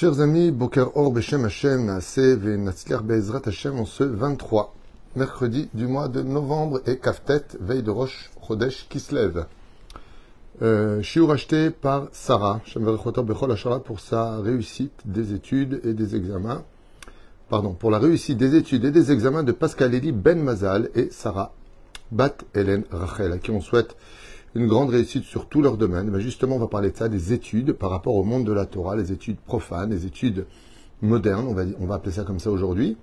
Chers 0.00 0.20
amis, 0.20 0.52
Boker 0.52 0.92
Or 0.94 1.12
Beshem 1.12 1.42
Hashem 1.42 1.86
Naaseh 1.86 2.36
Venatzler 2.36 3.02
Be'ezrat 3.02 3.42
Hashem 3.48 3.80
en 3.80 3.84
ce 3.84 4.04
23, 4.04 4.72
mercredi 5.16 5.68
du 5.74 5.88
mois 5.88 6.06
de 6.06 6.22
novembre 6.22 6.80
et 6.86 6.98
Kaftet, 6.98 7.42
veille 7.58 7.82
de 7.82 7.90
Roche 7.90 8.30
Chodesh 8.46 8.86
Kislev. 8.88 9.46
Euh, 10.62 11.02
Shiur 11.02 11.32
acheté 11.32 11.70
par 11.70 12.06
Sarah, 12.12 12.60
Bechol 12.76 13.50
Hashara 13.50 13.80
pour 13.80 13.98
sa 13.98 14.38
réussite 14.38 14.92
des 15.04 15.34
études 15.34 15.80
et 15.82 15.94
des 15.94 16.14
examens. 16.14 16.62
Pardon, 17.48 17.72
pour 17.72 17.90
la 17.90 17.98
réussite 17.98 18.38
des 18.38 18.54
études 18.54 18.84
et 18.84 18.92
des 18.92 19.10
examens 19.10 19.42
de 19.42 19.50
Pascal 19.50 19.92
Eli 19.94 20.12
Ben 20.12 20.40
Mazal 20.40 20.90
et 20.94 21.08
Sarah 21.10 21.52
Bat 22.12 22.36
Hélène 22.54 22.84
Rachel, 22.92 23.32
à 23.32 23.38
qui 23.38 23.50
on 23.50 23.60
souhaite 23.60 23.96
une 24.54 24.66
grande 24.66 24.90
réussite 24.90 25.24
sur 25.24 25.46
tous 25.46 25.62
leurs 25.62 25.76
domaines. 25.76 26.16
Justement, 26.20 26.56
on 26.56 26.58
va 26.58 26.68
parler 26.68 26.90
de 26.90 26.96
ça, 26.96 27.08
des 27.08 27.32
études 27.32 27.72
par 27.72 27.90
rapport 27.90 28.14
au 28.14 28.24
monde 28.24 28.44
de 28.44 28.52
la 28.52 28.66
Torah, 28.66 28.96
les 28.96 29.12
études 29.12 29.38
profanes, 29.38 29.90
les 29.90 30.06
études 30.06 30.46
modernes, 31.02 31.46
on 31.78 31.86
va, 31.86 31.94
appeler 31.94 32.12
ça 32.12 32.24
comme 32.24 32.40
ça 32.40 32.50
aujourd'hui, 32.50 32.96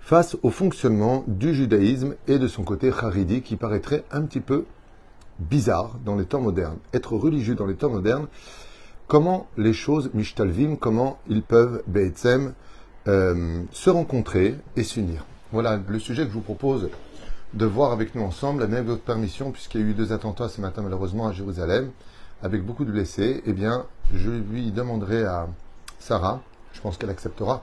face 0.00 0.36
au 0.42 0.50
fonctionnement 0.50 1.24
du 1.26 1.54
judaïsme 1.54 2.14
et 2.28 2.38
de 2.38 2.48
son 2.48 2.64
côté 2.64 2.90
haridi 2.90 3.42
qui 3.42 3.56
paraîtrait 3.56 4.04
un 4.10 4.22
petit 4.22 4.40
peu 4.40 4.64
bizarre 5.38 5.98
dans 6.04 6.16
les 6.16 6.24
temps 6.24 6.40
modernes. 6.40 6.78
Être 6.92 7.14
religieux 7.14 7.54
dans 7.54 7.66
les 7.66 7.76
temps 7.76 7.90
modernes, 7.90 8.26
comment 9.06 9.48
les 9.56 9.72
choses, 9.72 10.10
mishtalvim, 10.14 10.76
comment 10.76 11.18
ils 11.28 11.42
peuvent, 11.42 11.82
be'etzem, 11.86 12.54
euh, 13.08 13.62
se 13.72 13.90
rencontrer 13.90 14.56
et 14.76 14.82
s'unir? 14.82 15.26
Voilà 15.52 15.80
le 15.86 15.98
sujet 15.98 16.22
que 16.22 16.28
je 16.28 16.34
vous 16.34 16.40
propose 16.40 16.90
de 17.54 17.66
voir 17.66 17.92
avec 17.92 18.14
nous 18.14 18.22
ensemble, 18.22 18.62
avec 18.62 18.84
votre 18.84 19.02
permission, 19.02 19.50
puisqu'il 19.50 19.80
y 19.80 19.84
a 19.84 19.86
eu 19.88 19.94
deux 19.94 20.12
attentats 20.12 20.48
ce 20.48 20.60
matin 20.60 20.82
malheureusement 20.82 21.28
à 21.28 21.32
Jérusalem, 21.32 21.90
avec 22.42 22.64
beaucoup 22.64 22.84
de 22.84 22.92
blessés, 22.92 23.42
eh 23.44 23.52
bien, 23.52 23.86
je 24.14 24.30
lui 24.30 24.70
demanderai 24.70 25.24
à 25.24 25.48
Sarah, 25.98 26.40
je 26.72 26.80
pense 26.80 26.96
qu'elle 26.96 27.10
acceptera, 27.10 27.62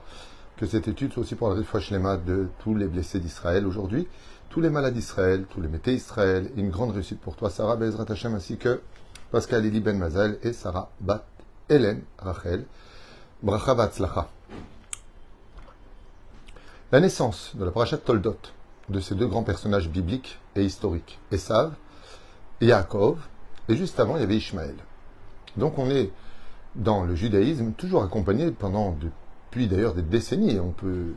que 0.56 0.66
cette 0.66 0.88
étude 0.88 1.12
soit 1.12 1.22
aussi 1.22 1.34
pour 1.34 1.50
la 1.50 1.80
Shlema 1.80 2.16
de 2.16 2.48
tous 2.62 2.74
les 2.74 2.86
blessés 2.86 3.20
d'Israël 3.20 3.66
aujourd'hui, 3.66 4.06
tous 4.50 4.60
les 4.60 4.70
malades 4.70 4.94
d'Israël, 4.94 5.44
tous 5.48 5.60
les 5.60 5.68
métés 5.68 5.92
d'Israël, 5.92 6.50
une 6.56 6.70
grande 6.70 6.92
réussite 6.92 7.20
pour 7.20 7.36
toi, 7.36 7.50
Sarah 7.50 7.76
Bezrat 7.76 8.06
Hashem, 8.08 8.34
ainsi 8.34 8.56
que 8.56 8.80
Pascal 9.30 9.64
Eli 9.66 9.80
Ben 9.80 9.98
Mazel 9.98 10.38
et 10.42 10.52
Sarah 10.52 10.90
Bat 11.00 11.24
Hélène 11.68 12.02
Rachel. 12.18 12.64
Bracha 13.42 13.74
Vatzlacha. 13.74 14.28
La 16.90 17.00
naissance 17.00 17.52
de 17.54 17.64
la 17.64 17.70
parachat 17.70 17.98
Toldot, 17.98 18.38
de 18.88 19.00
ces 19.00 19.14
deux 19.14 19.26
grands 19.26 19.42
personnages 19.42 19.88
bibliques 19.88 20.38
et 20.56 20.64
historiques, 20.64 21.18
Esav 21.30 21.72
et 22.60 22.66
Yaakov, 22.66 23.18
et 23.68 23.76
juste 23.76 24.00
avant, 24.00 24.16
il 24.16 24.20
y 24.20 24.24
avait 24.24 24.36
Ishmaël. 24.36 24.76
Donc 25.56 25.78
on 25.78 25.90
est 25.90 26.10
dans 26.74 27.04
le 27.04 27.14
judaïsme 27.14 27.72
toujours 27.72 28.02
accompagné 28.02 28.50
pendant, 28.50 28.96
depuis 29.00 29.68
d'ailleurs 29.68 29.94
des 29.94 30.02
décennies, 30.02 30.58
on 30.58 30.70
peut 30.70 31.14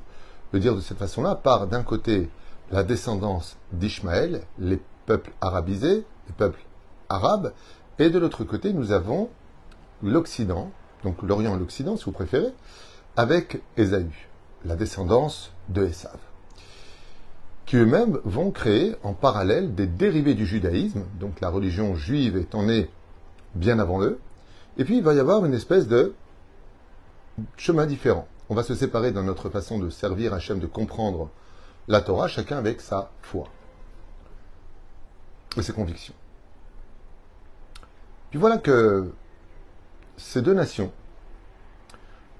le 0.51 0.59
dire 0.59 0.75
de 0.75 0.81
cette 0.81 0.97
façon-là, 0.97 1.35
par 1.35 1.67
d'un 1.67 1.83
côté 1.83 2.29
la 2.71 2.83
descendance 2.83 3.57
d'Ishmaël, 3.71 4.41
les 4.59 4.79
peuples 5.05 5.31
arabisés, 5.41 6.05
les 6.27 6.33
peuples 6.37 6.61
arabes, 7.09 7.53
et 7.99 8.09
de 8.09 8.19
l'autre 8.19 8.43
côté 8.43 8.73
nous 8.73 8.91
avons 8.91 9.29
l'Occident, 10.03 10.71
donc 11.03 11.21
l'Orient 11.21 11.55
et 11.55 11.59
l'Occident 11.59 11.95
si 11.95 12.05
vous 12.05 12.11
préférez, 12.11 12.53
avec 13.15 13.61
Ésaü, 13.77 14.09
la 14.65 14.75
descendance 14.75 15.51
de 15.69 15.85
Esav 15.85 16.17
qui 17.71 17.77
eux-mêmes 17.77 18.19
vont 18.25 18.51
créer 18.51 18.97
en 19.01 19.13
parallèle 19.13 19.73
des 19.75 19.87
dérivés 19.87 20.33
du 20.33 20.45
judaïsme, 20.45 21.05
donc 21.21 21.39
la 21.39 21.47
religion 21.47 21.95
juive 21.95 22.35
étant 22.35 22.63
née 22.63 22.89
bien 23.55 23.79
avant 23.79 24.01
eux, 24.01 24.19
et 24.77 24.83
puis 24.83 24.97
il 24.97 25.03
va 25.03 25.13
y 25.13 25.19
avoir 25.19 25.45
une 25.45 25.53
espèce 25.53 25.87
de 25.87 26.13
chemin 27.55 27.85
différent. 27.85 28.27
On 28.49 28.55
va 28.55 28.63
se 28.63 28.75
séparer 28.75 29.13
dans 29.13 29.23
notre 29.23 29.49
façon 29.49 29.79
de 29.79 29.89
servir 29.89 30.33
Hachem, 30.33 30.59
de 30.59 30.67
comprendre 30.67 31.29
la 31.87 32.01
Torah, 32.01 32.27
chacun 32.27 32.57
avec 32.57 32.81
sa 32.81 33.09
foi 33.21 33.45
et 35.55 35.61
ses 35.61 35.71
convictions. 35.71 36.15
Puis 38.31 38.39
voilà 38.39 38.57
que 38.57 39.13
ces 40.17 40.41
deux 40.41 40.53
nations 40.53 40.91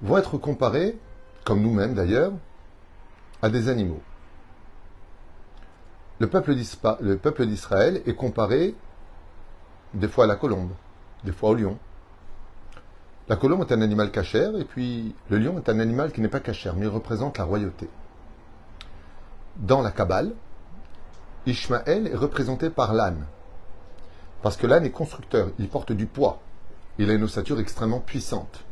vont 0.01 0.17
être 0.17 0.37
comparées, 0.37 0.97
comme 1.45 1.61
nous-mêmes 1.61 1.95
d'ailleurs, 1.95 2.33
à 3.41 3.49
des 3.49 3.69
animaux 3.69 4.01
le 6.21 7.17
peuple 7.17 7.45
d'Israël 7.47 8.01
est 8.05 8.13
comparé 8.13 8.75
des 9.95 10.07
fois 10.07 10.25
à 10.25 10.27
la 10.27 10.35
colombe, 10.35 10.69
des 11.23 11.31
fois 11.31 11.49
au 11.49 11.55
lion. 11.55 11.79
La 13.27 13.35
colombe 13.35 13.61
est 13.61 13.73
un 13.73 13.81
animal 13.81 14.11
cachère 14.11 14.55
et 14.55 14.65
puis 14.65 15.15
le 15.29 15.39
lion 15.39 15.57
est 15.57 15.67
un 15.67 15.79
animal 15.79 16.11
qui 16.11 16.21
n'est 16.21 16.27
pas 16.27 16.39
cachère, 16.39 16.75
mais 16.75 16.85
il 16.85 16.89
représente 16.89 17.39
la 17.39 17.43
royauté. 17.43 17.89
Dans 19.57 19.81
la 19.81 19.89
Kabbale, 19.89 20.33
Ishmaël 21.47 22.05
est 22.05 22.15
représenté 22.15 22.69
par 22.69 22.93
l'âne. 22.93 23.25
Parce 24.43 24.57
que 24.57 24.67
l'âne 24.67 24.85
est 24.85 24.91
constructeur, 24.91 25.49
il 25.57 25.69
porte 25.69 25.91
du 25.91 26.05
poids. 26.05 26.39
Il 26.99 27.09
a 27.09 27.13
une 27.13 27.23
ossature 27.23 27.59
extrêmement 27.59 27.99
puissante. 27.99 28.63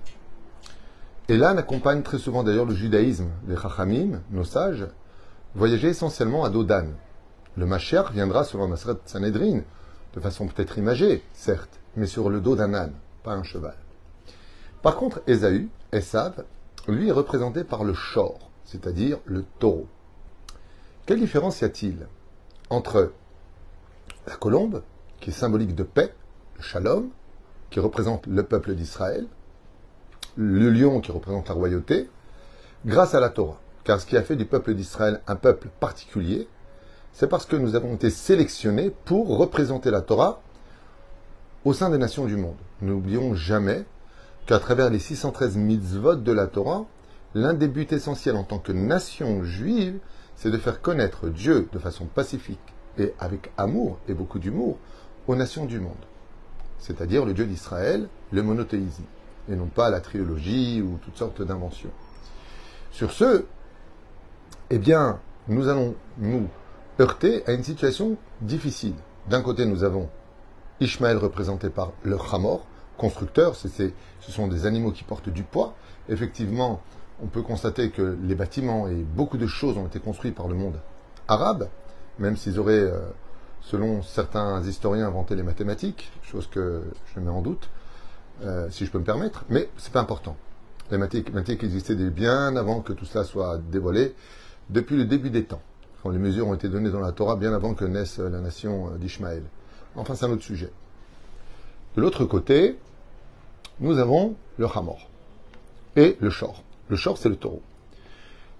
Et 1.29 1.37
l'âne 1.37 1.57
accompagne 1.57 2.03
très 2.03 2.19
souvent 2.19 2.43
d'ailleurs 2.43 2.65
le 2.65 2.75
judaïsme. 2.75 3.29
Les 3.47 3.57
Chachamim, 3.57 4.21
nos 4.29 4.43
sages, 4.43 4.85
voyageaient 5.55 5.89
essentiellement 5.89 6.43
à 6.43 6.51
dos 6.51 6.63
d'âne. 6.63 6.93
Le 7.59 7.65
Mashiach 7.65 8.13
viendra 8.13 8.45
selon 8.45 8.69
Nasrat 8.69 8.99
Sanhedrin, 9.03 9.63
de 10.13 10.19
façon 10.21 10.47
peut-être 10.47 10.77
imagée, 10.77 11.21
certes, 11.33 11.77
mais 11.97 12.05
sur 12.05 12.29
le 12.29 12.39
dos 12.39 12.55
d'un 12.55 12.73
âne, 12.73 12.93
pas 13.21 13.33
un 13.33 13.43
cheval. 13.43 13.75
Par 14.81 14.95
contre, 14.95 15.21
Esaü, 15.27 15.67
Esav, 15.91 16.45
lui 16.87 17.09
est 17.09 17.11
représenté 17.11 17.65
par 17.65 17.83
le 17.83 17.93
shor, 17.93 18.49
c'est-à-dire 18.63 19.17
le 19.25 19.43
taureau. 19.59 19.87
Quelle 21.05 21.19
différence 21.19 21.59
y 21.59 21.65
a-t-il 21.65 22.07
entre 22.69 23.11
la 24.25 24.37
colombe, 24.37 24.81
qui 25.19 25.31
est 25.31 25.33
symbolique 25.33 25.75
de 25.75 25.83
paix, 25.83 26.13
le 26.55 26.63
shalom, 26.63 27.09
qui 27.71 27.81
représente 27.81 28.25
le 28.25 28.43
peuple 28.43 28.73
d'Israël, 28.73 29.27
le 30.37 30.69
lion 30.69 31.01
qui 31.01 31.11
représente 31.11 31.49
la 31.49 31.55
royauté, 31.55 32.09
grâce 32.85 33.15
à 33.15 33.19
la 33.19 33.27
Torah? 33.27 33.59
Car 33.83 33.99
ce 33.99 34.05
qui 34.05 34.15
a 34.15 34.23
fait 34.23 34.37
du 34.37 34.45
peuple 34.45 34.75
d'Israël 34.75 35.19
un 35.27 35.35
peuple 35.35 35.67
particulier, 35.81 36.47
c'est 37.19 37.27
parce 37.27 37.45
que 37.45 37.57
nous 37.57 37.75
avons 37.75 37.95
été 37.95 38.09
sélectionnés 38.11 38.91
pour 39.03 39.37
représenter 39.37 39.91
la 39.91 39.99
Torah 39.99 40.41
au 41.65 41.73
sein 41.73 41.89
des 41.89 41.97
nations 41.97 42.25
du 42.25 42.37
monde. 42.37 42.55
N'oublions 42.81 43.35
jamais 43.35 43.83
qu'à 44.45 44.57
travers 44.57 44.89
les 44.89 44.99
613 44.99 45.57
mitzvot 45.57 46.15
de 46.15 46.31
la 46.31 46.47
Torah, 46.47 46.85
l'un 47.35 47.53
des 47.53 47.67
buts 47.67 47.87
essentiels 47.91 48.37
en 48.37 48.45
tant 48.45 48.57
que 48.57 48.71
nation 48.71 49.43
juive, 49.43 49.99
c'est 50.37 50.49
de 50.49 50.57
faire 50.57 50.81
connaître 50.81 51.27
Dieu 51.27 51.67
de 51.73 51.77
façon 51.77 52.05
pacifique 52.05 52.57
et 52.97 53.13
avec 53.19 53.51
amour 53.57 53.99
et 54.07 54.13
beaucoup 54.13 54.39
d'humour 54.39 54.77
aux 55.27 55.35
nations 55.35 55.65
du 55.65 55.81
monde. 55.81 56.05
C'est-à-dire 56.79 57.25
le 57.25 57.33
Dieu 57.33 57.47
d'Israël, 57.47 58.07
le 58.31 58.43
monothéisme, 58.43 59.03
et 59.51 59.57
non 59.57 59.67
pas 59.67 59.89
la 59.89 59.99
trilogie 59.99 60.81
ou 60.81 60.97
toutes 61.03 61.17
sortes 61.17 61.41
d'inventions. 61.41 61.91
Sur 62.93 63.11
ce, 63.11 63.43
eh 64.69 64.77
bien, 64.77 65.19
nous 65.49 65.67
allons 65.67 65.95
nous 66.17 66.47
heurté 66.99 67.43
à 67.47 67.53
une 67.53 67.63
situation 67.63 68.17
difficile. 68.41 68.93
D'un 69.29 69.41
côté, 69.41 69.65
nous 69.65 69.83
avons 69.83 70.09
Ishmaël 70.81 71.17
représenté 71.17 71.69
par 71.69 71.93
le 72.03 72.17
Hamor, 72.31 72.65
constructeur, 72.97 73.55
ce 73.55 73.69
sont 74.27 74.47
des 74.47 74.65
animaux 74.65 74.91
qui 74.91 75.03
portent 75.03 75.29
du 75.29 75.43
poids. 75.43 75.75
Effectivement, 76.09 76.81
on 77.23 77.27
peut 77.27 77.41
constater 77.41 77.89
que 77.89 78.17
les 78.23 78.35
bâtiments 78.35 78.87
et 78.87 78.95
beaucoup 78.95 79.37
de 79.37 79.47
choses 79.47 79.77
ont 79.77 79.85
été 79.85 79.99
construits 79.99 80.31
par 80.31 80.47
le 80.47 80.55
monde 80.55 80.79
arabe, 81.27 81.69
même 82.17 82.35
s'ils 82.35 82.59
auraient, 82.59 82.73
euh, 82.73 82.99
selon 83.61 84.01
certains 84.01 84.61
historiens, 84.63 85.07
inventé 85.07 85.35
les 85.35 85.43
mathématiques, 85.43 86.11
chose 86.23 86.47
que 86.47 86.83
je 87.13 87.19
mets 87.19 87.29
en 87.29 87.41
doute, 87.41 87.69
euh, 88.43 88.69
si 88.69 88.85
je 88.85 88.91
peux 88.91 88.99
me 88.99 89.05
permettre, 89.05 89.45
mais 89.49 89.69
c'est 89.77 89.93
pas 89.93 90.01
important. 90.01 90.35
Les 90.91 90.97
mathématiques 90.97 91.63
existaient 91.63 91.95
bien 91.95 92.55
avant 92.55 92.81
que 92.81 92.93
tout 92.93 93.05
cela 93.05 93.23
soit 93.23 93.59
dévoilé, 93.71 94.15
depuis 94.69 94.97
le 94.97 95.05
début 95.05 95.29
des 95.29 95.43
temps 95.43 95.61
quand 96.01 96.09
les 96.09 96.19
mesures 96.19 96.47
ont 96.47 96.53
été 96.53 96.69
données 96.69 96.91
dans 96.91 96.99
la 96.99 97.11
Torah 97.11 97.35
bien 97.35 97.53
avant 97.53 97.73
que 97.73 97.85
naisse 97.85 98.19
la 98.19 98.39
nation 98.39 98.91
d'Ishmaël. 98.97 99.43
Enfin, 99.95 100.15
c'est 100.15 100.25
un 100.25 100.31
autre 100.31 100.43
sujet. 100.43 100.71
De 101.95 102.01
l'autre 102.01 102.25
côté, 102.25 102.77
nous 103.79 103.97
avons 103.97 104.35
le 104.57 104.65
Hamor 104.65 105.09
et 105.95 106.17
le 106.19 106.29
Shor. 106.29 106.63
Le 106.89 106.95
Shor, 106.95 107.17
c'est 107.17 107.29
le 107.29 107.35
taureau. 107.35 107.61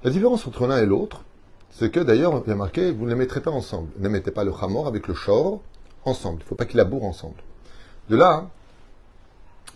La 0.03 0.11
différence 0.11 0.47
entre 0.47 0.67
l'un 0.67 0.77
et 0.77 0.85
l'autre, 0.85 1.23
c'est 1.71 1.91
que 1.91 1.99
d'ailleurs, 1.99 2.43
il 2.47 2.55
marqué, 2.55 2.91
vous 2.91 3.05
ne 3.05 3.09
les 3.09 3.15
mettrez 3.15 3.41
pas 3.41 3.51
ensemble. 3.51 3.89
Ne 3.99 4.09
mettez 4.09 4.31
pas 4.31 4.43
le 4.43 4.53
Hamor 4.53 4.87
avec 4.87 5.07
le 5.07 5.13
Shor 5.13 5.61
ensemble. 6.05 6.39
Il 6.41 6.43
ne 6.43 6.47
faut 6.47 6.55
pas 6.55 6.65
qu'ils 6.65 6.77
labourent 6.77 7.05
ensemble. 7.05 7.35
De 8.09 8.15
là, 8.15 8.49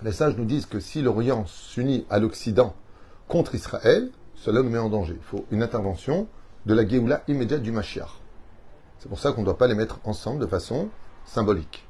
les 0.01 0.11
sages 0.11 0.35
nous 0.37 0.45
disent 0.45 0.65
que 0.65 0.79
si 0.79 1.01
l'Orient 1.01 1.45
s'unit 1.45 2.05
à 2.09 2.19
l'Occident 2.19 2.73
contre 3.27 3.55
Israël, 3.55 4.09
cela 4.35 4.61
nous 4.61 4.69
met 4.69 4.79
en 4.79 4.89
danger. 4.89 5.15
Il 5.15 5.23
faut 5.23 5.45
une 5.51 5.63
intervention 5.63 6.27
de 6.65 6.73
la 6.73 6.87
Géoula 6.87 7.23
immédiate 7.27 7.61
du 7.61 7.71
Mashiach. 7.71 8.19
C'est 8.99 9.09
pour 9.09 9.19
ça 9.19 9.31
qu'on 9.31 9.41
ne 9.41 9.45
doit 9.45 9.57
pas 9.57 9.67
les 9.67 9.75
mettre 9.75 9.99
ensemble 10.05 10.39
de 10.39 10.47
façon 10.47 10.89
symbolique. 11.25 11.85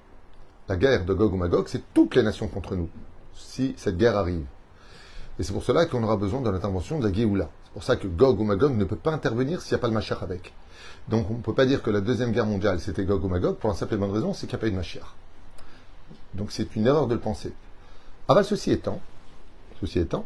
La 0.67 0.77
guerre 0.77 1.05
de 1.05 1.13
Gog 1.13 1.33
ou 1.33 1.37
Magog, 1.37 1.67
c'est 1.67 1.83
toutes 1.93 2.15
les 2.15 2.23
nations 2.23 2.47
contre 2.47 2.75
nous, 2.75 2.89
si 3.35 3.73
cette 3.77 3.97
guerre 3.97 4.17
arrive. 4.17 4.45
Et 5.37 5.43
c'est 5.43 5.53
pour 5.53 5.63
cela 5.63 5.85
qu'on 5.85 6.03
aura 6.03 6.17
besoin 6.17 6.41
de 6.41 6.49
l'intervention 6.49 6.99
de 6.99 7.07
la 7.07 7.13
Géoula. 7.13 7.49
C'est 7.65 7.73
pour 7.73 7.83
ça 7.83 7.95
que 7.97 8.07
Gog 8.07 8.39
ou 8.39 8.43
Magog 8.43 8.75
ne 8.75 8.85
peut 8.85 8.95
pas 8.95 9.11
intervenir 9.11 9.61
s'il 9.61 9.75
n'y 9.75 9.79
a 9.79 9.81
pas 9.81 9.87
le 9.87 9.93
Mashiach 9.93 10.23
avec. 10.23 10.53
Donc 11.07 11.29
on 11.29 11.35
ne 11.35 11.41
peut 11.41 11.53
pas 11.53 11.65
dire 11.65 11.83
que 11.83 11.89
la 11.89 12.01
Deuxième 12.01 12.31
Guerre 12.31 12.45
mondiale 12.45 12.79
c'était 12.79 13.05
Gog 13.05 13.23
ou 13.23 13.27
Magog, 13.27 13.57
pour 13.57 13.69
la 13.69 13.75
simple 13.75 13.95
et 13.95 13.97
bonne 13.97 14.11
raison, 14.11 14.33
c'est 14.33 14.47
qu'il 14.47 14.55
n'y 14.55 14.59
a 14.59 14.61
pas 14.61 14.67
eu 14.67 14.71
de 14.71 14.75
Mashiach. 14.77 15.15
Donc 16.33 16.51
c'est 16.51 16.75
une 16.75 16.87
erreur 16.87 17.07
de 17.07 17.13
le 17.13 17.19
penser. 17.19 17.53
Aval, 18.27 18.45
ceci 18.45 18.71
étant, 18.71 19.01
ceci 19.81 19.99
étant, 19.99 20.25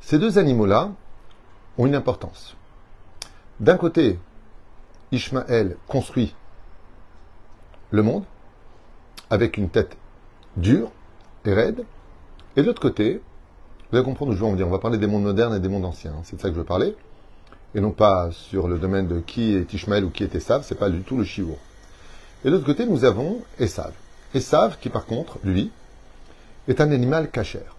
ces 0.00 0.18
deux 0.18 0.36
animaux-là 0.38 0.90
ont 1.78 1.86
une 1.86 1.94
importance. 1.94 2.56
D'un 3.60 3.76
côté, 3.76 4.18
Ishmaël 5.10 5.76
construit 5.88 6.34
le 7.90 8.02
monde 8.02 8.24
avec 9.30 9.56
une 9.56 9.68
tête 9.68 9.96
dure 10.56 10.90
et 11.44 11.52
raide, 11.52 11.84
et 12.56 12.62
de 12.62 12.66
l'autre 12.66 12.82
côté, 12.82 13.20
vous 13.90 13.98
allez 13.98 14.04
comprendre 14.04 14.32
où 14.32 14.34
je 14.34 14.40
veux 14.40 14.46
en 14.46 14.54
dire. 14.54 14.66
On 14.66 14.70
va 14.70 14.78
parler 14.78 14.98
des 14.98 15.06
mondes 15.06 15.24
modernes 15.24 15.54
et 15.54 15.60
des 15.60 15.68
mondes 15.68 15.84
anciens. 15.84 16.14
C'est 16.24 16.36
de 16.36 16.40
ça 16.40 16.48
que 16.48 16.54
je 16.54 16.60
veux 16.60 16.66
parler. 16.66 16.96
Et 17.74 17.80
non 17.80 17.90
pas 17.90 18.30
sur 18.30 18.68
le 18.68 18.78
domaine 18.78 19.06
de 19.06 19.20
qui 19.20 19.54
est 19.54 19.72
Ishmael 19.72 20.04
ou 20.04 20.10
qui 20.10 20.24
est 20.24 20.34
Esav. 20.34 20.62
C'est 20.64 20.78
pas 20.78 20.90
du 20.90 21.02
tout 21.02 21.16
le 21.16 21.24
chivour. 21.24 21.58
Et 22.44 22.48
de 22.48 22.52
l'autre 22.52 22.64
côté, 22.66 22.86
nous 22.86 23.04
avons 23.04 23.38
Esav. 23.58 23.92
Esav, 24.34 24.78
qui 24.80 24.88
par 24.88 25.04
contre, 25.04 25.38
lui, 25.44 25.70
est 26.68 26.80
un 26.80 26.90
animal 26.90 27.30
cachère. 27.30 27.76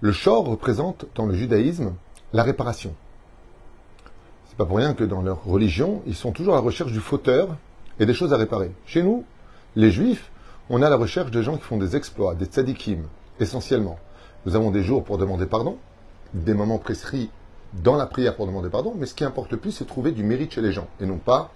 Le 0.00 0.12
shor 0.12 0.46
représente 0.46 1.06
dans 1.14 1.26
le 1.26 1.34
judaïsme 1.34 1.92
la 2.32 2.42
réparation. 2.42 2.94
C'est 4.48 4.56
pas 4.56 4.66
pour 4.66 4.78
rien 4.78 4.94
que 4.94 5.04
dans 5.04 5.22
leur 5.22 5.44
religion, 5.44 6.02
ils 6.06 6.14
sont 6.14 6.32
toujours 6.32 6.54
à 6.54 6.56
la 6.56 6.62
recherche 6.62 6.92
du 6.92 7.00
fauteur 7.00 7.56
et 7.98 8.06
des 8.06 8.14
choses 8.14 8.32
à 8.32 8.36
réparer. 8.36 8.72
Chez 8.86 9.02
nous, 9.02 9.24
les 9.76 9.90
juifs, 9.90 10.30
on 10.70 10.82
a 10.82 10.90
la 10.90 10.96
recherche 10.96 11.30
de 11.30 11.42
gens 11.42 11.56
qui 11.56 11.64
font 11.64 11.78
des 11.78 11.96
exploits, 11.96 12.34
des 12.34 12.46
tzadikim, 12.46 13.04
essentiellement. 13.40 13.98
Nous 14.46 14.54
avons 14.56 14.70
des 14.70 14.82
jours 14.82 15.04
pour 15.04 15.18
demander 15.18 15.46
pardon, 15.46 15.78
des 16.34 16.54
moments 16.54 16.78
prescrits 16.78 17.30
dans 17.72 17.96
la 17.96 18.06
prière 18.06 18.36
pour 18.36 18.46
demander 18.46 18.70
pardon, 18.70 18.94
mais 18.96 19.06
ce 19.06 19.14
qui 19.14 19.24
importe 19.24 19.50
le 19.50 19.58
plus, 19.58 19.72
c'est 19.72 19.86
trouver 19.86 20.12
du 20.12 20.22
mérite 20.22 20.52
chez 20.52 20.62
les 20.62 20.72
gens, 20.72 20.88
et 21.00 21.06
non 21.06 21.18
pas, 21.18 21.52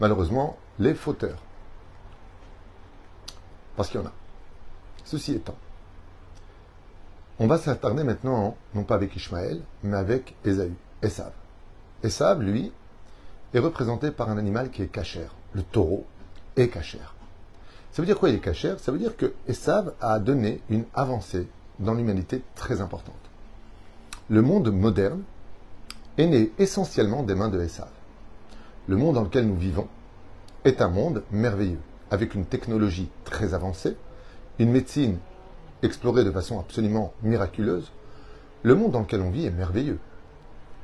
malheureusement, 0.00 0.56
les 0.78 0.94
fauteurs. 0.94 1.38
Parce 3.76 3.88
qu'il 3.90 4.00
y 4.00 4.02
en 4.02 4.06
a. 4.06 4.12
Ceci 5.04 5.32
étant, 5.32 5.56
on 7.38 7.46
va 7.46 7.58
s'attarder 7.58 8.04
maintenant, 8.04 8.56
non 8.74 8.84
pas 8.84 8.94
avec 8.94 9.16
Ishmaël, 9.16 9.60
mais 9.82 9.96
avec 9.96 10.34
Esaü, 10.44 10.72
Esav. 11.02 11.32
Esav, 12.02 12.40
lui, 12.40 12.72
est 13.52 13.58
représenté 13.58 14.10
par 14.10 14.30
un 14.30 14.38
animal 14.38 14.70
qui 14.70 14.82
est 14.82 14.88
cachère. 14.88 15.34
Le 15.52 15.62
taureau 15.62 16.04
est 16.56 16.68
cachère. 16.68 17.14
Ça 17.92 18.02
veut 18.02 18.06
dire 18.06 18.18
quoi 18.18 18.28
il 18.28 18.36
est 18.36 18.40
cachère 18.40 18.78
Ça 18.78 18.92
veut 18.92 18.98
dire 18.98 19.16
que 19.16 19.34
Esav 19.48 19.94
a 20.00 20.18
donné 20.18 20.60
une 20.68 20.84
avancée 20.94 21.48
dans 21.80 21.94
l'humanité 21.94 22.42
très 22.54 22.80
importante. 22.80 23.14
Le 24.28 24.42
monde 24.42 24.72
moderne 24.72 25.22
est 26.18 26.26
né 26.26 26.52
essentiellement 26.58 27.22
des 27.22 27.34
mains 27.34 27.48
de 27.48 27.60
Esav. 27.60 27.88
Le 28.86 28.96
monde 28.96 29.16
dans 29.16 29.22
lequel 29.22 29.46
nous 29.46 29.56
vivons 29.56 29.88
est 30.64 30.80
un 30.80 30.88
monde 30.88 31.24
merveilleux, 31.30 31.80
avec 32.10 32.34
une 32.34 32.46
technologie 32.46 33.08
très 33.24 33.54
avancée, 33.54 33.96
une 34.58 34.70
médecine 34.70 35.18
explorée 35.84 36.24
de 36.24 36.30
façon 36.30 36.58
absolument 36.58 37.12
miraculeuse. 37.22 37.92
Le 38.62 38.74
monde 38.74 38.92
dans 38.92 39.00
lequel 39.00 39.20
on 39.20 39.30
vit 39.30 39.46
est 39.46 39.50
merveilleux. 39.50 39.98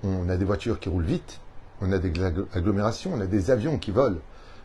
On 0.04 0.28
a 0.28 0.36
des 0.36 0.44
voitures 0.44 0.78
qui 0.78 0.88
roulent 0.88 1.04
vite, 1.04 1.40
on 1.80 1.92
a 1.92 1.98
des 1.98 2.12
agglomérations, 2.54 3.12
on 3.14 3.20
a 3.20 3.26
des 3.26 3.50
avions 3.50 3.78
qui 3.78 3.90
volent 3.90 4.18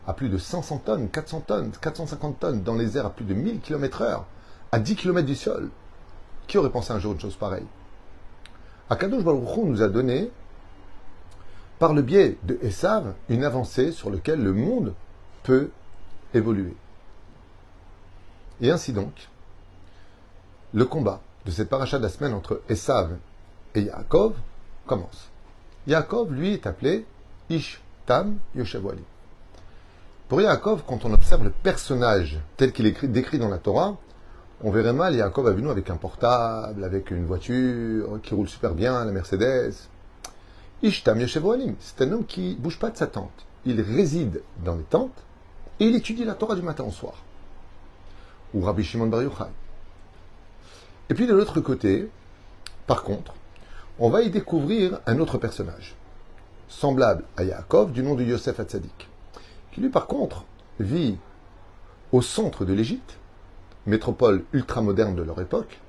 à 0.06 0.12
plus 0.12 0.28
de 0.28 0.38
500 0.38 0.82
tonnes, 0.84 1.08
400 1.08 1.40
tonnes, 1.46 1.72
450 1.80 2.38
tonnes 2.38 2.62
dans 2.62 2.74
les 2.74 2.96
airs 2.96 3.06
à 3.06 3.10
plus 3.10 3.24
de 3.24 3.34
1000 3.34 3.60
km 3.60 4.02
heure, 4.02 4.26
à 4.72 4.78
10 4.78 4.96
km 4.96 5.26
du 5.26 5.34
sol. 5.34 5.70
Qui 6.46 6.58
aurait 6.58 6.70
pensé 6.70 6.92
un 6.92 6.98
jour 6.98 7.12
une 7.12 7.20
chose 7.20 7.36
pareille? 7.36 7.66
Akadosh 8.88 9.24
Baruch 9.24 9.56
nous 9.64 9.82
a 9.82 9.88
donné, 9.88 10.30
par 11.78 11.92
le 11.92 12.02
biais 12.02 12.38
de 12.44 12.58
Esav, 12.62 13.14
une 13.28 13.44
avancée 13.44 13.90
sur 13.90 14.10
laquelle 14.10 14.42
le 14.42 14.52
monde 14.52 14.94
peut 15.42 15.70
évoluer. 16.34 16.74
Et 18.60 18.70
ainsi 18.70 18.92
donc, 18.92 19.28
le 20.76 20.84
combat 20.84 21.22
de 21.46 21.50
cette 21.50 21.70
paracha 21.70 21.96
de 21.96 22.02
la 22.02 22.10
semaine 22.10 22.34
entre 22.34 22.60
Esav 22.68 23.16
et 23.74 23.80
Yaakov 23.80 24.34
commence. 24.86 25.30
Yaakov, 25.86 26.30
lui, 26.34 26.52
est 26.52 26.66
appelé 26.66 27.06
Ish 27.48 27.80
Tam. 28.04 28.36
Pour 30.28 30.42
Yaakov, 30.42 30.82
quand 30.86 31.06
on 31.06 31.14
observe 31.14 31.44
le 31.44 31.50
personnage 31.50 32.38
tel 32.58 32.72
qu'il 32.72 32.84
est 32.84 33.06
décrit 33.06 33.38
dans 33.38 33.48
la 33.48 33.56
Torah, 33.56 33.96
on 34.62 34.70
verrait 34.70 34.92
mal 34.92 35.14
Yaakov 35.14 35.58
nous 35.58 35.70
avec 35.70 35.88
un 35.88 35.96
portable, 35.96 36.84
avec 36.84 37.10
une 37.10 37.24
voiture 37.24 38.20
qui 38.22 38.34
roule 38.34 38.48
super 38.48 38.74
bien, 38.74 39.02
la 39.02 39.12
Mercedes. 39.12 39.88
Ishtam 40.82 41.18
Yoshevoalim, 41.22 41.76
c'est 41.80 42.02
un 42.02 42.12
homme 42.12 42.26
qui 42.26 42.54
bouge 42.54 42.78
pas 42.78 42.90
de 42.90 42.98
sa 42.98 43.06
tente. 43.06 43.46
Il 43.64 43.80
réside 43.80 44.42
dans 44.62 44.74
les 44.74 44.84
tentes 44.84 45.24
et 45.80 45.86
il 45.86 45.96
étudie 45.96 46.26
la 46.26 46.34
Torah 46.34 46.54
du 46.54 46.60
matin 46.60 46.84
au 46.84 46.92
soir. 46.92 47.14
Ou 48.52 48.60
Rabbi 48.60 48.84
Shimon 48.84 49.06
Bar 49.06 49.22
Yochai. 49.22 49.46
Et 51.08 51.14
puis 51.14 51.26
de 51.26 51.34
l'autre 51.34 51.60
côté, 51.60 52.08
par 52.86 53.02
contre, 53.02 53.34
on 53.98 54.10
va 54.10 54.22
y 54.22 54.30
découvrir 54.30 55.00
un 55.06 55.18
autre 55.18 55.38
personnage, 55.38 55.94
semblable 56.68 57.24
à 57.36 57.44
Yaakov, 57.44 57.92
du 57.92 58.02
nom 58.02 58.14
de 58.14 58.24
Yosef 58.24 58.58
Hatzadik, 58.58 59.08
qui 59.72 59.80
lui 59.80 59.88
par 59.88 60.06
contre 60.06 60.44
vit 60.80 61.16
au 62.12 62.22
centre 62.22 62.64
de 62.64 62.72
l'Égypte, 62.72 63.18
métropole 63.86 64.44
ultramoderne 64.52 65.14
de 65.14 65.22
leur 65.22 65.40
époque, 65.40 65.80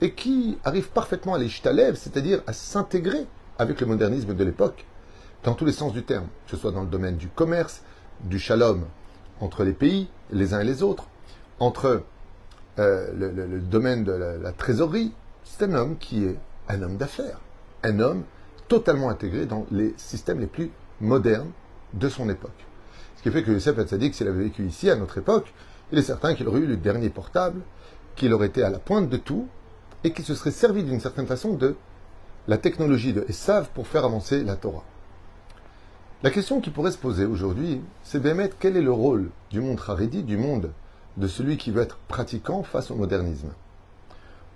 et 0.00 0.14
qui 0.14 0.58
arrive 0.64 0.88
parfaitement 0.88 1.34
à 1.34 1.38
l'échitalev, 1.38 1.94
c'est-à-dire 1.96 2.42
à 2.46 2.54
s'intégrer 2.54 3.26
avec 3.58 3.80
le 3.80 3.86
modernisme 3.86 4.34
de 4.34 4.44
l'époque, 4.44 4.86
dans 5.44 5.54
tous 5.54 5.66
les 5.66 5.72
sens 5.72 5.92
du 5.92 6.02
terme, 6.02 6.26
que 6.46 6.52
ce 6.52 6.56
soit 6.56 6.72
dans 6.72 6.82
le 6.82 6.88
domaine 6.88 7.16
du 7.16 7.28
commerce, 7.28 7.82
du 8.24 8.38
shalom 8.38 8.86
entre 9.40 9.64
les 9.64 9.72
pays, 9.72 10.08
les 10.30 10.54
uns 10.54 10.60
et 10.60 10.64
les 10.64 10.82
autres, 10.82 11.04
entre 11.58 12.02
euh, 12.80 13.12
le, 13.14 13.60
domaine 13.60 14.04
de 14.04 14.12
la, 14.12 14.52
trésorerie. 14.52 15.12
C'est 15.44 15.64
un 15.64 15.74
homme 15.74 15.98
qui 15.98 16.24
est 16.24 16.36
un 16.68 16.80
homme 16.82 16.96
d'affaires, 16.96 17.40
un 17.82 18.00
homme 18.00 18.22
totalement 18.68 19.10
intégré 19.10 19.44
dans 19.44 19.66
les 19.70 19.92
systèmes 19.96 20.40
les 20.40 20.46
plus 20.46 20.70
modernes 21.00 21.50
de 21.92 22.08
son 22.08 22.30
époque. 22.30 22.66
Ce 23.16 23.22
qui 23.22 23.30
fait 23.30 23.42
que 23.42 23.50
Youssef 23.50 23.78
Hatzadik, 23.78 24.14
s'il 24.14 24.28
avait 24.28 24.44
vécu 24.44 24.64
ici, 24.64 24.88
à 24.88 24.96
notre 24.96 25.18
époque, 25.18 25.52
il 25.92 25.98
est 25.98 26.02
certain 26.02 26.34
qu'il 26.34 26.48
aurait 26.48 26.60
eu 26.60 26.66
le 26.66 26.76
dernier 26.76 27.10
portable, 27.10 27.60
qu'il 28.16 28.32
aurait 28.32 28.46
été 28.46 28.62
à 28.62 28.70
la 28.70 28.78
pointe 28.78 29.10
de 29.10 29.16
tout, 29.18 29.46
et 30.02 30.12
qu'il 30.12 30.24
se 30.24 30.34
serait 30.34 30.50
servi 30.50 30.82
d'une 30.82 31.00
certaine 31.00 31.26
façon 31.26 31.54
de 31.54 31.76
la 32.48 32.56
technologie 32.56 33.12
de 33.12 33.26
Esav 33.28 33.68
pour 33.74 33.86
faire 33.86 34.06
avancer 34.06 34.42
la 34.42 34.56
Torah. 34.56 34.84
La 36.22 36.30
question 36.30 36.60
qui 36.60 36.70
pourrait 36.70 36.92
se 36.92 36.98
poser 36.98 37.26
aujourd'hui, 37.26 37.82
c'est 38.04 38.22
d'émettre 38.22 38.56
quel 38.58 38.76
est 38.76 38.82
le 38.82 38.92
rôle 38.92 39.30
du 39.50 39.60
monde 39.60 39.80
Haredi, 39.86 40.22
du 40.22 40.38
monde 40.38 40.70
de 41.16 41.26
celui 41.26 41.56
qui 41.56 41.70
veut 41.70 41.82
être 41.82 41.98
pratiquant 42.08 42.62
face 42.62 42.90
au 42.90 42.94
modernisme. 42.94 43.48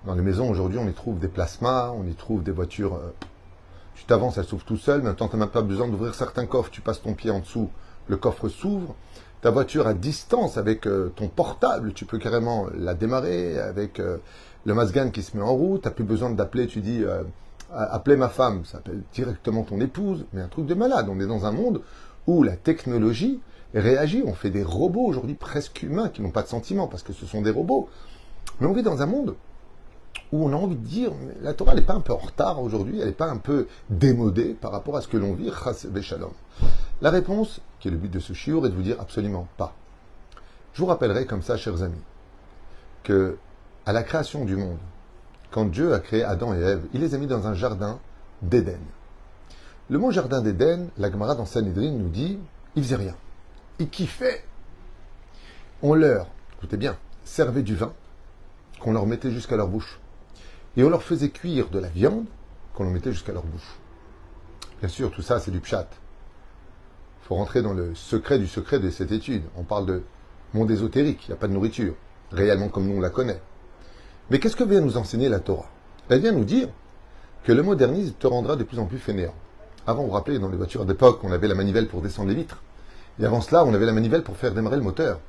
Dans 0.06 0.14
les 0.14 0.22
maisons 0.22 0.50
aujourd'hui, 0.50 0.78
on 0.78 0.88
y 0.88 0.92
trouve 0.92 1.18
des 1.18 1.28
plasmas, 1.28 1.90
on 1.90 2.06
y 2.06 2.14
trouve 2.14 2.42
des 2.42 2.52
voitures. 2.52 2.94
Euh, 2.94 3.14
tu 3.94 4.04
t'avances, 4.04 4.38
elles 4.38 4.44
s'ouvrent 4.44 4.64
tout 4.64 4.76
seul. 4.76 5.02
Maintenant, 5.02 5.28
tu 5.28 5.36
n'as 5.36 5.40
même 5.40 5.50
pas 5.50 5.62
besoin 5.62 5.88
d'ouvrir 5.88 6.14
certains 6.14 6.46
coffres. 6.46 6.70
Tu 6.70 6.80
passes 6.80 7.00
ton 7.00 7.14
pied 7.14 7.30
en 7.30 7.40
dessous, 7.40 7.70
le 8.08 8.16
coffre 8.16 8.48
s'ouvre 8.48 8.94
ta 9.40 9.50
voiture 9.50 9.86
à 9.86 9.92
distance 9.92 10.56
avec 10.56 10.86
euh, 10.86 11.12
ton 11.16 11.28
portable, 11.28 11.92
tu 11.92 12.06
peux 12.06 12.16
carrément 12.16 12.66
la 12.74 12.94
démarrer 12.94 13.58
avec 13.58 14.00
euh, 14.00 14.16
le 14.64 14.72
Mazgan 14.72 15.10
qui 15.10 15.22
se 15.22 15.36
met 15.36 15.42
en 15.42 15.52
route, 15.52 15.82
tu 15.82 15.88
n'as 15.88 15.92
plus 15.92 16.04
besoin 16.04 16.30
d'appeler, 16.30 16.66
tu 16.66 16.80
dis 16.80 17.04
appelez 17.70 18.16
ma 18.16 18.30
femme, 18.30 18.64
ça 18.64 18.78
appelle 18.78 19.02
directement 19.12 19.62
ton 19.62 19.80
épouse, 19.80 20.24
mais 20.32 20.40
un 20.40 20.48
truc 20.48 20.64
de 20.64 20.74
malade. 20.74 21.08
On 21.10 21.20
est 21.20 21.26
dans 21.26 21.44
un 21.44 21.52
monde 21.52 21.82
où 22.26 22.42
la 22.42 22.56
technologie 22.56 23.40
réagit, 23.80 24.22
on 24.26 24.34
fait 24.34 24.50
des 24.50 24.62
robots 24.62 25.04
aujourd'hui 25.04 25.34
presque 25.34 25.82
humains 25.82 26.08
qui 26.08 26.22
n'ont 26.22 26.30
pas 26.30 26.42
de 26.42 26.48
sentiments 26.48 26.86
parce 26.86 27.02
que 27.02 27.12
ce 27.12 27.26
sont 27.26 27.42
des 27.42 27.50
robots. 27.50 27.88
Mais 28.60 28.66
on 28.66 28.72
vit 28.72 28.82
dans 28.82 29.02
un 29.02 29.06
monde 29.06 29.34
où 30.32 30.44
on 30.44 30.52
a 30.52 30.56
envie 30.56 30.76
de 30.76 30.86
dire, 30.86 31.12
la 31.42 31.54
Torah 31.54 31.74
n'est 31.74 31.82
pas 31.82 31.94
un 31.94 32.00
peu 32.00 32.12
en 32.12 32.18
retard 32.18 32.60
aujourd'hui, 32.60 33.00
elle 33.00 33.06
n'est 33.06 33.12
pas 33.12 33.30
un 33.30 33.36
peu 33.36 33.66
démodée 33.90 34.54
par 34.54 34.72
rapport 34.72 34.96
à 34.96 35.00
ce 35.00 35.08
que 35.08 35.16
l'on 35.16 35.34
vit, 35.34 35.50
Chas 35.50 35.86
Shalom. 36.00 36.32
La 37.02 37.10
réponse, 37.10 37.60
qui 37.80 37.88
est 37.88 37.90
le 37.90 37.96
but 37.96 38.10
de 38.10 38.20
ce 38.20 38.32
chiour, 38.32 38.66
est 38.66 38.70
de 38.70 38.74
vous 38.74 38.82
dire 38.82 39.00
absolument 39.00 39.46
pas. 39.56 39.74
Je 40.72 40.80
vous 40.80 40.86
rappellerai 40.86 41.26
comme 41.26 41.42
ça, 41.42 41.56
chers 41.56 41.82
amis, 41.82 41.94
que 43.02 43.36
à 43.86 43.92
la 43.92 44.02
création 44.02 44.44
du 44.44 44.56
monde, 44.56 44.78
quand 45.50 45.66
Dieu 45.66 45.94
a 45.94 46.00
créé 46.00 46.24
Adam 46.24 46.54
et 46.54 46.58
Ève, 46.58 46.82
il 46.94 47.00
les 47.00 47.14
a 47.14 47.18
mis 47.18 47.26
dans 47.26 47.46
un 47.46 47.54
jardin 47.54 48.00
d'Éden. 48.42 48.80
Le 49.88 49.98
mot 49.98 50.10
jardin 50.10 50.40
d'Éden, 50.40 50.88
la 50.98 51.10
Gemara 51.10 51.34
dans 51.34 51.46
Sanhedrin 51.46 51.92
nous 51.92 52.08
dit, 52.08 52.38
il 52.74 52.82
faisait 52.82 52.96
rien. 52.96 53.14
Il 53.78 53.88
kiffait. 53.88 54.44
On 55.82 55.94
leur, 55.94 56.28
écoutez 56.56 56.76
bien, 56.76 56.96
servait 57.24 57.62
du 57.62 57.74
vin 57.74 57.92
qu'on 58.80 58.92
leur 58.92 59.06
mettait 59.06 59.30
jusqu'à 59.30 59.56
leur 59.56 59.68
bouche. 59.68 59.98
Et 60.76 60.84
on 60.84 60.90
leur 60.90 61.02
faisait 61.02 61.30
cuire 61.30 61.68
de 61.70 61.78
la 61.78 61.88
viande 61.88 62.26
qu'on 62.74 62.84
leur 62.84 62.92
mettait 62.92 63.12
jusqu'à 63.12 63.32
leur 63.32 63.44
bouche. 63.44 63.78
Bien 64.80 64.88
sûr, 64.88 65.10
tout 65.10 65.22
ça, 65.22 65.40
c'est 65.40 65.50
du 65.50 65.60
pchat. 65.60 65.88
Il 67.22 67.26
faut 67.26 67.34
rentrer 67.36 67.62
dans 67.62 67.72
le 67.72 67.94
secret 67.94 68.38
du 68.38 68.46
secret 68.46 68.78
de 68.78 68.90
cette 68.90 69.12
étude. 69.12 69.42
On 69.56 69.62
parle 69.64 69.86
de 69.86 70.02
monde 70.52 70.70
ésotérique, 70.70 71.26
il 71.26 71.30
n'y 71.30 71.34
a 71.34 71.38
pas 71.38 71.48
de 71.48 71.52
nourriture, 71.52 71.94
réellement 72.30 72.68
comme 72.68 72.86
nous 72.86 72.96
on 72.96 73.00
la 73.00 73.10
connaît. 73.10 73.40
Mais 74.30 74.38
qu'est-ce 74.38 74.56
que 74.56 74.64
vient 74.64 74.80
nous 74.80 74.96
enseigner 74.96 75.28
la 75.28 75.40
Torah? 75.40 75.70
Elle 76.08 76.20
vient 76.20 76.32
nous 76.32 76.44
dire 76.44 76.68
que 77.44 77.52
le 77.52 77.62
modernisme 77.62 78.14
te 78.18 78.26
rendra 78.26 78.56
de 78.56 78.64
plus 78.64 78.78
en 78.78 78.86
plus 78.86 78.98
fainéant. 78.98 79.34
Avant, 79.86 80.02
vous 80.02 80.08
vous 80.08 80.14
rappelez, 80.14 80.38
dans 80.38 80.48
les 80.48 80.56
voitures 80.56 80.86
d'époque, 80.86 81.20
on 81.24 81.32
avait 81.32 81.48
la 81.48 81.54
manivelle 81.54 81.88
pour 81.88 82.02
descendre 82.02 82.28
les 82.28 82.34
vitres. 82.34 82.62
Et 83.18 83.24
avant 83.24 83.40
cela, 83.40 83.64
on 83.64 83.74
avait 83.74 83.86
la 83.86 83.92
manivelle 83.92 84.22
pour 84.22 84.36
faire 84.36 84.54
démarrer 84.54 84.76
le 84.76 84.82
moteur. 84.82 85.20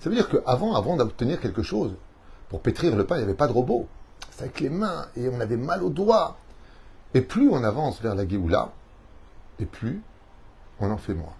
Ça 0.00 0.08
veut 0.08 0.16
dire 0.16 0.28
qu'avant, 0.28 0.74
avant, 0.74 0.96
d'obtenir 0.96 1.40
quelque 1.40 1.62
chose, 1.62 1.92
pour 2.48 2.60
pétrir 2.60 2.96
le 2.96 3.04
pain, 3.04 3.16
il 3.16 3.18
n'y 3.18 3.24
avait 3.24 3.34
pas 3.34 3.46
de 3.46 3.52
robot. 3.52 3.86
C'était 4.30 4.44
avec 4.44 4.60
les 4.60 4.70
mains 4.70 5.06
et 5.16 5.28
on 5.28 5.40
avait 5.40 5.56
mal 5.56 5.82
aux 5.82 5.90
doigts. 5.90 6.36
Et 7.14 7.20
plus 7.20 7.48
on 7.50 7.62
avance 7.64 8.00
vers 8.00 8.14
la 8.14 8.26
Géoula, 8.26 8.72
et 9.58 9.66
plus 9.66 10.00
on 10.80 10.90
en 10.90 10.96
fait 10.96 11.14
moins. 11.14 11.34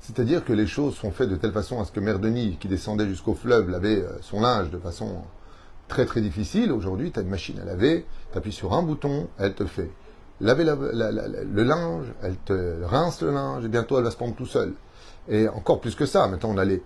C'est-à-dire 0.00 0.44
que 0.44 0.52
les 0.52 0.66
choses 0.66 0.94
sont 0.94 1.10
faites 1.10 1.28
de 1.28 1.36
telle 1.36 1.52
façon 1.52 1.80
à 1.80 1.84
ce 1.84 1.92
que 1.92 2.00
Mère 2.00 2.18
Denis, 2.18 2.56
qui 2.60 2.68
descendait 2.68 3.06
jusqu'au 3.06 3.34
fleuve, 3.34 3.68
lavait 3.68 4.02
euh, 4.02 4.18
son 4.22 4.40
linge 4.40 4.70
de 4.70 4.78
façon 4.78 5.22
très 5.88 6.06
très 6.06 6.20
difficile. 6.20 6.72
Aujourd'hui, 6.72 7.10
tu 7.10 7.18
as 7.18 7.22
une 7.22 7.28
machine 7.28 7.58
à 7.58 7.64
laver, 7.64 8.06
tu 8.32 8.38
appuies 8.38 8.52
sur 8.52 8.72
un 8.72 8.82
bouton, 8.82 9.28
elle 9.38 9.54
te 9.54 9.66
fait 9.66 9.90
laver 10.40 10.64
le 10.64 11.62
linge, 11.64 12.06
elle 12.22 12.36
te 12.36 12.84
rince 12.84 13.22
le 13.22 13.32
linge, 13.32 13.64
et 13.64 13.68
bientôt 13.68 13.98
elle 13.98 14.04
va 14.04 14.10
se 14.10 14.16
prendre 14.16 14.36
tout 14.36 14.46
seul. 14.46 14.74
Et 15.28 15.48
encore 15.48 15.80
plus 15.80 15.94
que 15.94 16.06
ça, 16.06 16.26
maintenant 16.26 16.50
on 16.50 16.58
a 16.58 16.64
les. 16.64 16.82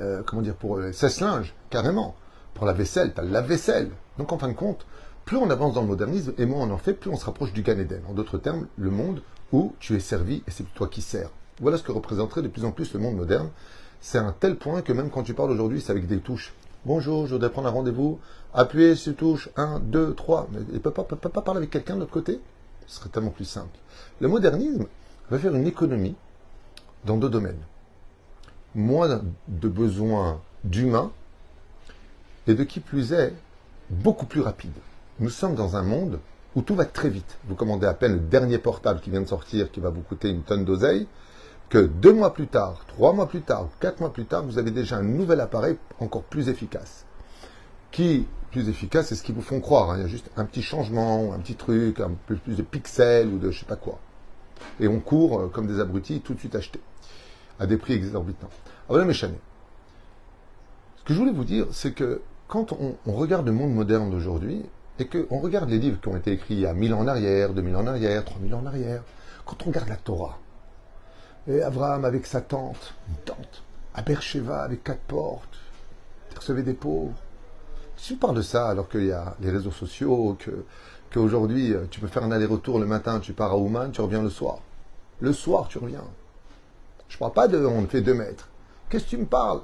Euh, 0.00 0.22
comment 0.24 0.42
dire 0.42 0.54
Pour 0.54 0.78
les 0.78 0.92
sèche-linge, 0.92 1.54
carrément. 1.70 2.14
Pour 2.54 2.66
la 2.66 2.72
vaisselle, 2.72 3.12
tu 3.12 3.20
as 3.20 3.24
la 3.24 3.42
vaisselle. 3.42 3.90
Donc 4.18 4.32
en 4.32 4.38
fin 4.38 4.48
de 4.48 4.54
compte, 4.54 4.86
plus 5.26 5.36
on 5.36 5.50
avance 5.50 5.74
dans 5.74 5.82
le 5.82 5.88
modernisme 5.88 6.32
et 6.38 6.46
moins 6.46 6.66
on 6.66 6.70
en 6.70 6.78
fait, 6.78 6.94
plus 6.94 7.10
on 7.10 7.16
se 7.16 7.26
rapproche 7.26 7.52
du 7.52 7.62
Gan 7.62 7.78
Eden. 7.78 8.02
En 8.08 8.14
d'autres 8.14 8.38
termes, 8.38 8.66
le 8.78 8.90
monde 8.90 9.20
où 9.52 9.74
tu 9.78 9.94
es 9.94 10.00
servi 10.00 10.42
et 10.46 10.50
c'est 10.50 10.64
toi 10.74 10.88
qui 10.88 11.02
sers. 11.02 11.30
Voilà 11.60 11.78
ce 11.78 11.82
que 11.82 11.92
représenterait 11.92 12.42
de 12.42 12.48
plus 12.48 12.64
en 12.64 12.70
plus 12.70 12.94
le 12.94 13.00
monde 13.00 13.16
moderne. 13.16 13.50
C'est 14.00 14.18
un 14.18 14.32
tel 14.32 14.56
point 14.56 14.82
que 14.82 14.92
même 14.92 15.10
quand 15.10 15.22
tu 15.22 15.34
parles 15.34 15.50
aujourd'hui, 15.50 15.80
c'est 15.80 15.90
avec 15.90 16.06
des 16.06 16.18
touches. 16.18 16.54
Bonjour, 16.84 17.26
je 17.26 17.34
voudrais 17.34 17.50
prendre 17.50 17.68
un 17.68 17.72
rendez-vous. 17.72 18.20
Appuyez 18.54 18.94
sur 18.94 19.16
touche 19.16 19.48
1, 19.56 19.80
2, 19.80 20.14
3. 20.14 20.48
Mais 20.52 20.60
il 20.68 20.74
ne 20.74 20.78
peut 20.78 20.90
pas, 20.90 21.02
peut 21.02 21.16
pas 21.16 21.42
parler 21.42 21.58
avec 21.58 21.70
quelqu'un 21.70 21.96
de 21.96 22.00
l'autre 22.00 22.12
côté 22.12 22.40
Ce 22.86 22.96
serait 22.96 23.08
tellement 23.08 23.30
plus 23.30 23.44
simple. 23.44 23.76
Le 24.20 24.28
modernisme 24.28 24.86
va 25.30 25.38
faire 25.38 25.54
une 25.54 25.66
économie 25.66 26.14
dans 27.04 27.16
deux 27.16 27.28
domaines. 27.28 27.62
Moins 28.74 29.22
de 29.48 29.68
besoins 29.68 30.40
d'humains 30.64 31.12
et 32.46 32.54
de 32.54 32.64
qui 32.64 32.80
plus 32.80 33.12
est, 33.12 33.34
beaucoup 33.90 34.26
plus 34.26 34.40
rapide. 34.40 34.72
Nous 35.18 35.30
sommes 35.30 35.54
dans 35.54 35.76
un 35.76 35.82
monde 35.82 36.20
où 36.54 36.62
tout 36.62 36.74
va 36.74 36.84
très 36.84 37.08
vite. 37.08 37.38
Vous 37.46 37.54
commandez 37.54 37.86
à 37.86 37.94
peine 37.94 38.14
le 38.14 38.20
dernier 38.20 38.58
portable 38.58 39.00
qui 39.00 39.10
vient 39.10 39.20
de 39.20 39.28
sortir, 39.28 39.70
qui 39.70 39.80
va 39.80 39.90
vous 39.90 40.02
coûter 40.02 40.28
une 40.30 40.42
tonne 40.42 40.64
d'oseille, 40.64 41.06
que 41.68 41.78
deux 41.78 42.12
mois 42.12 42.32
plus 42.32 42.46
tard, 42.46 42.84
trois 42.86 43.12
mois 43.12 43.28
plus 43.28 43.42
tard, 43.42 43.68
quatre 43.80 44.00
mois 44.00 44.12
plus 44.12 44.24
tard, 44.24 44.44
vous 44.44 44.58
avez 44.58 44.70
déjà 44.70 44.96
un 44.96 45.02
nouvel 45.02 45.40
appareil 45.40 45.76
encore 46.00 46.22
plus 46.22 46.48
efficace. 46.48 47.04
Qui, 47.90 48.26
plus 48.50 48.68
efficace, 48.68 49.08
c'est 49.08 49.14
ce 49.16 49.22
qu'ils 49.22 49.34
vous 49.34 49.42
font 49.42 49.60
croire. 49.60 49.90
Hein. 49.90 49.96
Il 49.98 50.02
y 50.02 50.04
a 50.04 50.08
juste 50.08 50.30
un 50.36 50.44
petit 50.44 50.62
changement, 50.62 51.32
un 51.32 51.38
petit 51.38 51.56
truc, 51.56 52.00
un 52.00 52.12
peu 52.26 52.36
plus 52.36 52.56
de 52.56 52.62
pixels 52.62 53.28
ou 53.28 53.38
de 53.38 53.50
je 53.50 53.60
sais 53.60 53.66
pas 53.66 53.76
quoi. 53.76 53.98
Et 54.80 54.88
on 54.88 55.00
court 55.00 55.40
euh, 55.40 55.48
comme 55.48 55.66
des 55.66 55.80
abrutis, 55.80 56.20
tout 56.20 56.34
de 56.34 56.38
suite 56.38 56.54
acheté, 56.54 56.80
à 57.58 57.66
des 57.66 57.76
prix 57.76 57.94
exorbitants. 57.94 58.50
Ah 58.50 58.84
voilà 58.88 59.04
mes. 59.04 59.14
Ce 59.14 59.26
que 61.04 61.14
je 61.14 61.18
voulais 61.18 61.32
vous 61.32 61.44
dire, 61.44 61.66
c'est 61.72 61.92
que 61.92 62.22
quand 62.48 62.72
on, 62.72 62.96
on 63.06 63.12
regarde 63.12 63.46
le 63.46 63.52
monde 63.52 63.74
moderne 63.74 64.10
d'aujourd'hui, 64.10 64.64
et 64.98 65.06
qu'on 65.06 65.40
regarde 65.40 65.68
les 65.68 65.78
livres 65.78 66.00
qui 66.00 66.08
ont 66.08 66.16
été 66.16 66.32
écrits 66.32 66.54
il 66.54 66.60
y 66.60 66.66
a 66.66 66.72
1000 66.72 66.94
ans 66.94 67.00
en 67.00 67.06
arrière, 67.06 67.52
2000 67.52 67.76
ans 67.76 67.80
en 67.80 67.86
arrière, 67.86 68.24
3000 68.24 68.54
ans 68.54 68.60
en 68.60 68.66
arrière, 68.66 69.02
quand 69.44 69.56
on 69.64 69.66
regarde 69.66 69.88
la 69.88 69.96
Torah, 69.96 70.38
et 71.48 71.62
Abraham 71.62 72.04
avec 72.04 72.26
sa 72.26 72.40
tante, 72.40 72.94
une 73.08 73.16
tante, 73.24 73.62
à 73.94 74.02
Beersheba 74.02 74.62
avec 74.62 74.82
quatre 74.82 75.00
portes, 75.00 75.58
recevait 76.36 76.62
des 76.62 76.74
pauvres. 76.74 77.14
Si 77.96 78.14
tu 78.14 78.18
parles 78.18 78.36
de 78.36 78.42
ça 78.42 78.68
alors 78.68 78.88
qu'il 78.88 79.06
y 79.06 79.12
a 79.12 79.34
les 79.40 79.50
réseaux 79.50 79.70
sociaux, 79.70 80.36
que 80.38 80.64
qu'aujourd'hui 81.16 81.74
tu 81.90 82.00
peux 82.00 82.08
faire 82.08 82.24
un 82.24 82.30
aller-retour 82.30 82.78
le 82.78 82.86
matin, 82.86 83.20
tu 83.20 83.32
pars 83.32 83.52
à 83.52 83.56
Ouman, 83.56 83.90
tu 83.90 84.02
reviens 84.02 84.22
le 84.22 84.28
soir. 84.28 84.58
Le 85.20 85.32
soir, 85.32 85.66
tu 85.68 85.78
reviens. 85.78 86.04
Je 87.08 87.16
ne 87.16 87.18
parle 87.20 87.32
pas 87.32 87.48
de 87.48 87.64
on 87.64 87.86
fait 87.86 88.02
deux 88.02 88.14
mètres. 88.14 88.48
Qu'est-ce 88.90 89.04
que 89.04 89.10
tu 89.10 89.16
me 89.16 89.24
parles 89.24 89.62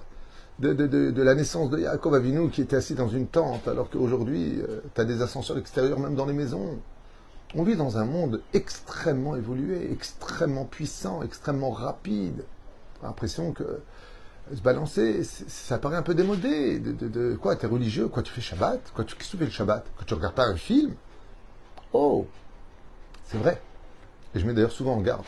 de, 0.58 0.72
de, 0.72 1.22
la 1.22 1.34
naissance 1.34 1.70
de 1.70 1.78
Yaakov 1.78 2.14
Avinu 2.14 2.48
qui 2.48 2.62
était 2.62 2.76
assis 2.76 2.94
dans 2.94 3.08
une 3.08 3.26
tente, 3.26 3.68
alors 3.68 3.90
qu'aujourd'hui, 3.90 4.62
euh, 4.62 4.80
tu 4.94 5.00
as 5.00 5.04
des 5.04 5.20
ascenseurs 5.20 5.58
extérieurs 5.58 5.98
même 5.98 6.14
dans 6.14 6.24
les 6.24 6.32
maisons? 6.32 6.78
On 7.54 7.64
vit 7.64 7.76
dans 7.76 7.98
un 7.98 8.06
monde 8.06 8.40
extrêmement 8.54 9.36
évolué, 9.36 9.92
extrêmement 9.92 10.64
puissant, 10.64 11.22
extrêmement 11.22 11.70
rapide. 11.70 12.44
L'impression 13.02 13.52
que 13.52 13.80
se 14.54 14.62
balancer, 14.62 15.22
ça 15.24 15.76
paraît 15.76 15.96
un 15.96 16.02
peu 16.02 16.14
démodé. 16.14 16.78
De, 16.78 16.92
de, 16.92 17.38
T'es 17.60 17.66
religieux 17.66 18.08
Quoi 18.08 18.22
Tu 18.22 18.32
fais 18.32 18.40
Shabbat? 18.40 18.80
Qu'est-ce 18.96 19.14
que 19.14 19.24
tu 19.24 19.36
fais 19.36 19.44
le 19.44 19.50
Shabbat? 19.50 19.84
Que 19.98 20.04
tu 20.04 20.14
regardes 20.14 20.34
pas 20.34 20.46
un 20.46 20.56
film 20.56 20.94
Oh 21.92 22.26
C'est 23.26 23.38
vrai. 23.38 23.60
Et 24.34 24.40
je 24.40 24.46
mets 24.46 24.54
d'ailleurs 24.54 24.72
souvent 24.72 24.94
en 24.94 25.00
garde 25.00 25.24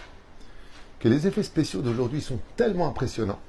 que 1.01 1.09
les 1.09 1.27
effets 1.27 1.43
spéciaux 1.43 1.83
d'aujourd'hui 1.83 2.23
sont 2.23 2.39
tellement 2.57 2.89
impressionnants 2.89 3.41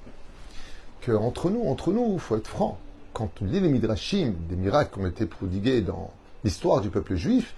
entre 1.13 1.50
nous, 1.50 1.63
entre 1.67 1.91
nous, 1.91 2.13
il 2.13 2.19
faut 2.19 2.36
être 2.38 2.48
franc. 2.48 2.79
Quand 3.13 3.29
on 3.41 3.45
lit 3.45 3.60
les 3.60 3.69
Midrashim, 3.69 4.34
des 4.50 4.55
miracles 4.55 4.93
qui 4.93 5.00
ont 5.00 5.07
été 5.07 5.25
prodigués 5.25 5.81
dans 5.81 6.12
l'histoire 6.43 6.81
du 6.81 6.89
peuple 6.89 7.15
juif, 7.15 7.55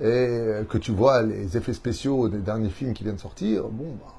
et 0.00 0.64
que 0.68 0.78
tu 0.78 0.90
vois 0.90 1.22
les 1.22 1.56
effets 1.56 1.74
spéciaux 1.74 2.28
des 2.28 2.38
derniers 2.38 2.70
films 2.70 2.94
qui 2.94 3.04
viennent 3.04 3.18
sortir, 3.18 3.64
bon, 3.64 3.94
bah, 4.00 4.14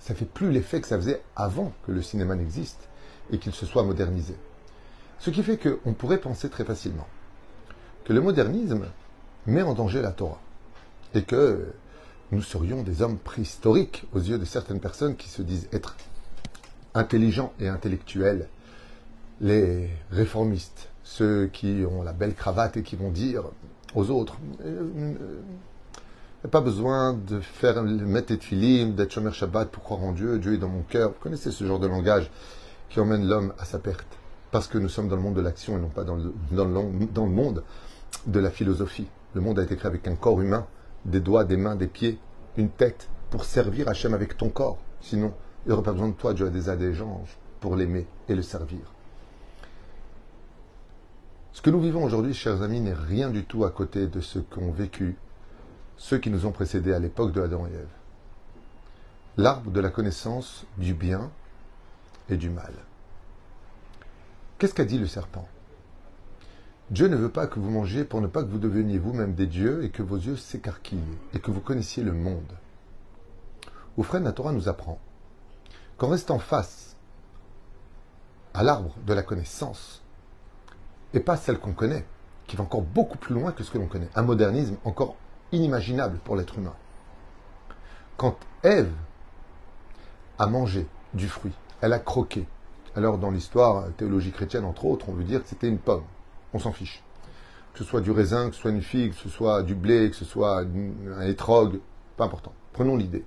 ça 0.00 0.14
fait 0.14 0.26
plus 0.26 0.50
l'effet 0.50 0.80
que 0.80 0.86
ça 0.86 0.96
faisait 0.96 1.22
avant 1.36 1.72
que 1.86 1.92
le 1.92 2.02
cinéma 2.02 2.34
n'existe 2.34 2.88
et 3.32 3.38
qu'il 3.38 3.54
se 3.54 3.64
soit 3.64 3.84
modernisé. 3.84 4.34
Ce 5.18 5.30
qui 5.30 5.42
fait 5.42 5.56
qu'on 5.56 5.94
pourrait 5.94 6.18
penser 6.18 6.50
très 6.50 6.64
facilement 6.64 7.06
que 8.04 8.12
le 8.12 8.20
modernisme 8.20 8.84
met 9.46 9.62
en 9.62 9.74
danger 9.74 10.02
la 10.02 10.12
Torah 10.12 10.40
et 11.14 11.22
que 11.22 11.72
nous 12.32 12.42
serions 12.42 12.82
des 12.82 13.02
hommes 13.02 13.18
préhistoriques 13.18 14.04
aux 14.12 14.20
yeux 14.20 14.38
de 14.38 14.44
certaines 14.44 14.80
personnes 14.80 15.16
qui 15.16 15.28
se 15.28 15.42
disent 15.42 15.68
être 15.72 15.96
intelligents 16.94 17.52
et 17.60 17.68
intellectuels, 17.68 18.48
les 19.40 19.90
réformistes, 20.10 20.88
ceux 21.02 21.46
qui 21.46 21.84
ont 21.88 22.02
la 22.02 22.12
belle 22.12 22.34
cravate 22.34 22.76
et 22.76 22.82
qui 22.82 22.96
vont 22.96 23.10
dire 23.10 23.44
aux 23.94 24.10
autres 24.10 24.36
euh, 24.64 24.90
euh, 24.96 26.48
pas 26.48 26.60
besoin 26.60 27.14
de 27.14 27.40
faire 27.40 27.82
mettre 27.82 28.28
des 28.28 28.38
films, 28.38 28.94
d'être 28.94 29.12
Shomer 29.12 29.32
Shabbat 29.32 29.70
pour 29.70 29.82
croire 29.82 30.02
en 30.02 30.12
Dieu, 30.12 30.38
Dieu 30.38 30.54
est 30.54 30.58
dans 30.58 30.68
mon 30.68 30.82
cœur. 30.82 31.10
Vous 31.10 31.20
connaissez 31.20 31.50
ce 31.50 31.64
genre 31.64 31.78
de 31.78 31.86
langage 31.86 32.30
qui 32.90 33.00
emmène 33.00 33.26
l'homme 33.26 33.54
à 33.58 33.64
sa 33.64 33.78
perte. 33.78 34.06
Parce 34.50 34.68
que 34.68 34.78
nous 34.78 34.90
sommes 34.90 35.08
dans 35.08 35.16
le 35.16 35.22
monde 35.22 35.34
de 35.34 35.40
l'action 35.40 35.76
et 35.76 35.80
non 35.80 35.88
pas 35.88 36.04
dans, 36.04 36.16
le, 36.16 36.32
dans 36.52 37.24
le 37.24 37.32
monde 37.32 37.64
de 38.26 38.40
la 38.40 38.50
philosophie. 38.50 39.06
Le 39.34 39.40
monde 39.40 39.58
a 39.58 39.62
été 39.62 39.76
créé 39.76 39.88
avec 39.88 40.06
un 40.08 40.14
corps 40.14 40.40
humain, 40.40 40.66
des 41.04 41.20
doigts, 41.20 41.44
des 41.44 41.56
mains, 41.56 41.76
des 41.76 41.88
pieds, 41.88 42.18
une 42.56 42.70
tête, 42.70 43.08
pour 43.30 43.44
servir 43.44 43.88
Hachem 43.88 44.14
avec 44.14 44.36
ton 44.36 44.48
corps. 44.48 44.78
Sinon, 45.00 45.34
il 45.64 45.68
n'y 45.68 45.74
aurait 45.74 45.82
pas 45.82 45.92
besoin 45.92 46.08
de 46.08 46.14
toi, 46.14 46.34
Dieu 46.34 46.46
a 46.46 46.50
des 46.50 47.02
anges 47.02 47.36
pour 47.60 47.76
l'aimer 47.76 48.06
et 48.28 48.34
le 48.34 48.42
servir. 48.42 48.92
Ce 51.52 51.62
que 51.62 51.70
nous 51.70 51.80
vivons 51.80 52.04
aujourd'hui, 52.04 52.34
chers 52.34 52.62
amis, 52.62 52.80
n'est 52.80 52.94
rien 52.94 53.30
du 53.30 53.44
tout 53.44 53.64
à 53.64 53.70
côté 53.70 54.06
de 54.06 54.20
ce 54.20 54.38
qu'ont 54.38 54.70
vécu 54.70 55.16
ceux 55.96 56.18
qui 56.18 56.30
nous 56.30 56.46
ont 56.46 56.52
précédés 56.52 56.92
à 56.92 56.98
l'époque 56.98 57.32
de 57.32 57.40
Adam 57.40 57.66
et 57.66 57.72
Ève. 57.72 57.88
L'arbre 59.36 59.70
de 59.70 59.80
la 59.80 59.90
connaissance 59.90 60.64
du 60.78 60.94
bien 60.94 61.30
et 62.28 62.36
du 62.36 62.50
mal. 62.50 62.72
Qu'est-ce 64.58 64.74
qu'a 64.74 64.84
dit 64.84 64.98
le 64.98 65.06
serpent? 65.06 65.48
Dieu 66.90 67.08
ne 67.08 67.16
veut 67.16 67.30
pas 67.30 67.46
que 67.46 67.58
vous 67.58 67.70
mangiez 67.70 68.04
pour 68.04 68.20
ne 68.20 68.26
pas 68.26 68.42
que 68.42 68.50
vous 68.50 68.58
deveniez 68.58 68.98
vous-même 68.98 69.34
des 69.34 69.46
dieux 69.46 69.84
et 69.84 69.90
que 69.90 70.02
vos 70.02 70.16
yeux 70.16 70.36
s'écarquillent 70.36 71.00
et 71.32 71.38
que 71.38 71.50
vous 71.50 71.60
connaissiez 71.60 72.02
le 72.02 72.12
monde. 72.12 72.52
Oufren, 73.96 74.22
la 74.22 74.32
Torah 74.32 74.52
nous 74.52 74.68
apprend 74.68 74.98
qu'en 75.96 76.08
restant 76.08 76.38
face 76.38 76.96
à 78.52 78.62
l'arbre 78.62 78.94
de 79.06 79.14
la 79.14 79.22
connaissance, 79.22 80.02
et 81.12 81.20
pas 81.20 81.36
celle 81.36 81.58
qu'on 81.58 81.72
connaît, 81.72 82.04
qui 82.46 82.56
va 82.56 82.64
encore 82.64 82.82
beaucoup 82.82 83.16
plus 83.16 83.34
loin 83.34 83.52
que 83.52 83.64
ce 83.64 83.70
que 83.70 83.78
l'on 83.78 83.86
connaît, 83.86 84.10
un 84.14 84.22
modernisme 84.22 84.76
encore 84.84 85.16
inimaginable 85.52 86.18
pour 86.18 86.36
l'être 86.36 86.58
humain. 86.58 86.74
Quand 88.16 88.36
Ève 88.62 88.92
a 90.38 90.46
mangé 90.46 90.86
du 91.14 91.28
fruit, 91.28 91.54
elle 91.80 91.92
a 91.92 91.98
croqué. 91.98 92.46
Alors 92.94 93.18
dans 93.18 93.30
l'histoire 93.30 93.86
théologie 93.96 94.32
chrétienne, 94.32 94.64
entre 94.64 94.84
autres, 94.84 95.08
on 95.08 95.14
veut 95.14 95.24
dire 95.24 95.42
que 95.42 95.48
c'était 95.48 95.68
une 95.68 95.78
pomme. 95.78 96.04
On 96.54 96.58
s'en 96.58 96.72
fiche. 96.72 97.02
Que 97.72 97.80
ce 97.80 97.84
soit 97.84 98.00
du 98.00 98.12
raisin, 98.12 98.48
que 98.48 98.54
ce 98.54 98.62
soit 98.62 98.70
une 98.70 98.80
figue, 98.80 99.10
que 99.10 99.18
ce 99.18 99.28
soit 99.28 99.62
du 99.62 99.74
blé, 99.74 100.08
que 100.08 100.16
ce 100.16 100.24
soit 100.24 100.60
un 100.60 101.26
étrogue, 101.26 101.80
pas 102.16 102.24
important. 102.24 102.54
Prenons 102.72 102.96
l'idée. 102.96 103.24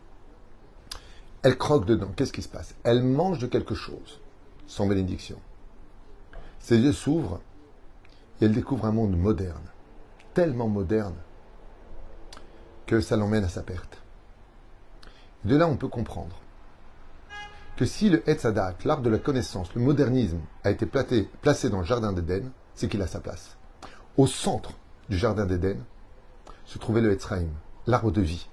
Elle 1.43 1.57
croque 1.57 1.85
dedans. 1.85 2.11
Qu'est-ce 2.15 2.33
qui 2.33 2.41
se 2.41 2.49
passe? 2.49 2.73
Elle 2.83 3.03
mange 3.03 3.39
de 3.39 3.47
quelque 3.47 3.75
chose, 3.75 4.21
sans 4.65 4.87
bénédiction. 4.87 5.37
Ses 6.59 6.79
yeux 6.79 6.93
s'ouvrent 6.93 7.41
et 8.41 8.45
elle 8.45 8.53
découvre 8.53 8.85
un 8.85 8.91
monde 8.91 9.17
moderne, 9.17 9.63
tellement 10.33 10.67
moderne 10.67 11.15
que 12.85 13.01
ça 13.01 13.17
l'emmène 13.17 13.43
à 13.43 13.49
sa 13.49 13.61
perte. 13.61 14.01
De 15.43 15.55
là, 15.57 15.67
on 15.67 15.75
peut 15.75 15.87
comprendre 15.89 16.35
que 17.75 17.85
si 17.85 18.09
le 18.09 18.27
Etzadat, 18.29 18.75
l'art 18.85 19.01
de 19.01 19.09
la 19.09 19.19
connaissance, 19.19 19.73
le 19.75 19.81
modernisme, 19.81 20.39
a 20.63 20.71
été 20.71 20.85
placé 20.85 21.69
dans 21.69 21.79
le 21.79 21.85
jardin 21.85 22.13
d'Éden, 22.13 22.51
c'est 22.77 22.87
qu'il 22.87 23.01
a 23.01 23.07
sa 23.07 23.19
place. 23.19 23.57
Au 24.17 24.27
centre 24.27 24.71
du 25.09 25.17
jardin 25.17 25.45
d'Éden 25.45 25.83
se 26.63 26.77
trouvait 26.77 27.01
le 27.01 27.11
Etzraïm, 27.11 27.49
l'arbre 27.87 28.11
de 28.11 28.21
vie. 28.21 28.47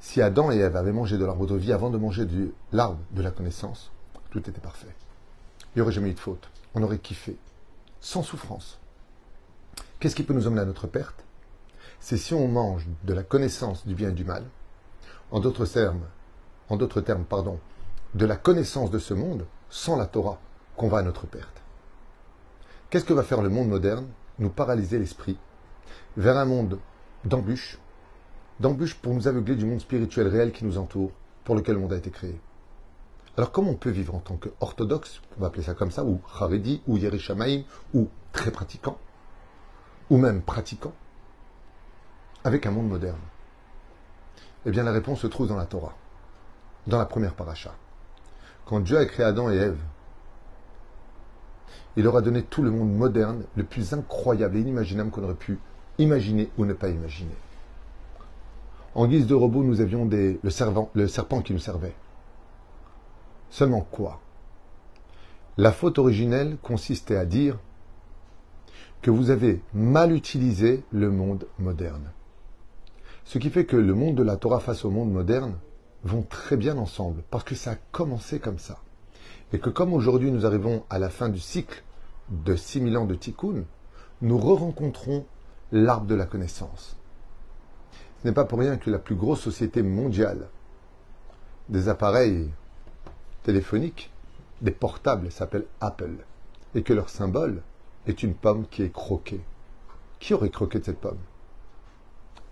Si 0.00 0.22
Adam 0.22 0.50
et 0.50 0.56
Ève 0.56 0.76
avaient 0.76 0.92
mangé 0.92 1.18
de 1.18 1.24
l'arbre 1.24 1.46
de 1.46 1.54
vie 1.54 1.72
avant 1.72 1.90
de 1.90 1.98
manger 1.98 2.24
de 2.24 2.52
l'arbre 2.72 2.98
de 3.12 3.22
la 3.22 3.30
connaissance, 3.30 3.92
tout 4.30 4.38
était 4.38 4.60
parfait. 4.60 4.94
Il 5.74 5.78
n'y 5.78 5.82
aurait 5.82 5.92
jamais 5.92 6.10
eu 6.10 6.14
de 6.14 6.20
faute. 6.20 6.48
On 6.74 6.82
aurait 6.82 6.98
kiffé, 6.98 7.36
sans 8.00 8.22
souffrance. 8.22 8.80
Qu'est-ce 10.00 10.16
qui 10.16 10.22
peut 10.22 10.34
nous 10.34 10.46
emmener 10.46 10.62
à 10.62 10.66
notre 10.66 10.86
perte? 10.86 11.24
C'est 12.00 12.16
si 12.16 12.32
on 12.34 12.48
mange 12.48 12.86
de 13.04 13.14
la 13.14 13.22
connaissance 13.22 13.86
du 13.86 13.94
bien 13.94 14.10
et 14.10 14.12
du 14.12 14.24
mal, 14.24 14.44
en 15.30 15.40
d'autres 15.40 15.66
termes, 15.66 16.06
en 16.70 16.76
d'autres 16.76 17.00
termes, 17.00 17.24
pardon, 17.24 17.58
de 18.14 18.24
la 18.24 18.36
connaissance 18.36 18.90
de 18.90 18.98
ce 18.98 19.12
monde 19.14 19.46
sans 19.68 19.96
la 19.96 20.06
Torah, 20.06 20.38
qu'on 20.76 20.88
va 20.88 20.98
à 20.98 21.02
notre 21.02 21.26
perte. 21.26 21.63
Qu'est-ce 22.94 23.04
que 23.04 23.12
va 23.12 23.24
faire 23.24 23.42
le 23.42 23.48
monde 23.48 23.66
moderne? 23.66 24.06
Nous 24.38 24.50
paralyser 24.50 25.00
l'esprit 25.00 25.36
vers 26.16 26.36
un 26.36 26.44
monde 26.44 26.78
d'embûches, 27.24 27.80
d'embûches 28.60 28.94
pour 28.94 29.12
nous 29.12 29.26
aveugler 29.26 29.56
du 29.56 29.64
monde 29.64 29.80
spirituel 29.80 30.28
réel 30.28 30.52
qui 30.52 30.64
nous 30.64 30.78
entoure, 30.78 31.10
pour 31.42 31.56
lequel 31.56 31.74
le 31.74 31.80
monde 31.80 31.92
a 31.92 31.96
été 31.96 32.10
créé. 32.10 32.40
Alors 33.36 33.50
comment 33.50 33.72
on 33.72 33.74
peut 33.74 33.90
vivre 33.90 34.14
en 34.14 34.20
tant 34.20 34.36
qu'orthodoxe, 34.36 35.20
on 35.36 35.40
va 35.40 35.48
appeler 35.48 35.64
ça 35.64 35.74
comme 35.74 35.90
ça, 35.90 36.04
ou 36.04 36.20
Haredi, 36.38 36.82
ou 36.86 36.96
Yerishamaim, 36.96 37.62
ou 37.94 38.08
très 38.30 38.52
pratiquant, 38.52 38.96
ou 40.08 40.16
même 40.16 40.40
pratiquant, 40.40 40.92
avec 42.44 42.64
un 42.64 42.70
monde 42.70 42.88
moderne? 42.88 43.18
Eh 44.66 44.70
bien 44.70 44.84
la 44.84 44.92
réponse 44.92 45.18
se 45.18 45.26
trouve 45.26 45.48
dans 45.48 45.56
la 45.56 45.66
Torah, 45.66 45.96
dans 46.86 46.98
la 46.98 47.06
première 47.06 47.34
paracha. 47.34 47.74
Quand 48.66 48.78
Dieu 48.78 48.98
a 48.98 49.04
créé 49.04 49.26
Adam 49.26 49.50
et 49.50 49.56
Ève, 49.56 49.80
il 51.96 52.04
leur 52.04 52.16
a 52.16 52.22
donné 52.22 52.42
tout 52.42 52.62
le 52.62 52.70
monde 52.70 52.92
moderne, 52.92 53.44
le 53.56 53.64
plus 53.64 53.92
incroyable 53.92 54.56
et 54.56 54.60
inimaginable 54.60 55.10
qu'on 55.10 55.24
aurait 55.24 55.34
pu 55.34 55.58
imaginer 55.98 56.50
ou 56.58 56.64
ne 56.64 56.72
pas 56.72 56.88
imaginer. 56.88 57.34
En 58.94 59.06
guise 59.06 59.26
de 59.26 59.34
robot, 59.34 59.62
nous 59.62 59.80
avions 59.80 60.04
le, 60.04 60.38
le 60.42 61.08
serpent 61.08 61.40
qui 61.42 61.52
nous 61.52 61.58
servait. 61.58 61.94
Seulement 63.50 63.82
quoi? 63.82 64.20
La 65.56 65.72
faute 65.72 65.98
originelle 65.98 66.58
consistait 66.62 67.16
à 67.16 67.24
dire 67.24 67.58
que 69.02 69.10
vous 69.10 69.30
avez 69.30 69.62
mal 69.72 70.12
utilisé 70.12 70.82
le 70.90 71.10
monde 71.10 71.46
moderne. 71.58 72.10
Ce 73.24 73.38
qui 73.38 73.50
fait 73.50 73.64
que 73.64 73.76
le 73.76 73.94
monde 73.94 74.16
de 74.16 74.22
la 74.22 74.36
Torah 74.36 74.60
face 74.60 74.84
au 74.84 74.90
monde 74.90 75.12
moderne 75.12 75.54
vont 76.02 76.22
très 76.22 76.56
bien 76.56 76.76
ensemble, 76.76 77.22
parce 77.30 77.44
que 77.44 77.54
ça 77.54 77.72
a 77.72 77.76
commencé 77.92 78.38
comme 78.38 78.58
ça. 78.58 78.78
Et 79.52 79.58
que 79.58 79.70
comme 79.70 79.92
aujourd'hui 79.92 80.30
nous 80.32 80.46
arrivons 80.46 80.84
à 80.90 80.98
la 80.98 81.10
fin 81.10 81.28
du 81.28 81.38
cycle 81.38 81.84
de 82.30 82.56
6000 82.56 82.96
ans 82.96 83.04
de 83.04 83.14
Tikkun, 83.14 83.64
nous 84.22 84.38
re-rencontrons 84.38 85.26
l'arbre 85.70 86.06
de 86.06 86.14
la 86.14 86.26
connaissance. 86.26 86.96
Ce 88.22 88.28
n'est 88.28 88.34
pas 88.34 88.44
pour 88.44 88.58
rien 88.58 88.76
que 88.76 88.90
la 88.90 88.98
plus 88.98 89.16
grosse 89.16 89.40
société 89.40 89.82
mondiale 89.82 90.48
des 91.68 91.88
appareils 91.88 92.50
téléphoniques, 93.42 94.10
des 94.62 94.70
portables, 94.70 95.30
s'appelle 95.30 95.66
Apple, 95.80 96.24
et 96.74 96.82
que 96.82 96.92
leur 96.92 97.10
symbole 97.10 97.62
est 98.06 98.22
une 98.22 98.34
pomme 98.34 98.66
qui 98.66 98.82
est 98.82 98.92
croquée. 98.92 99.40
Qui 100.18 100.34
aurait 100.34 100.50
croqué 100.50 100.78
de 100.78 100.84
cette 100.84 101.00
pomme? 101.00 101.18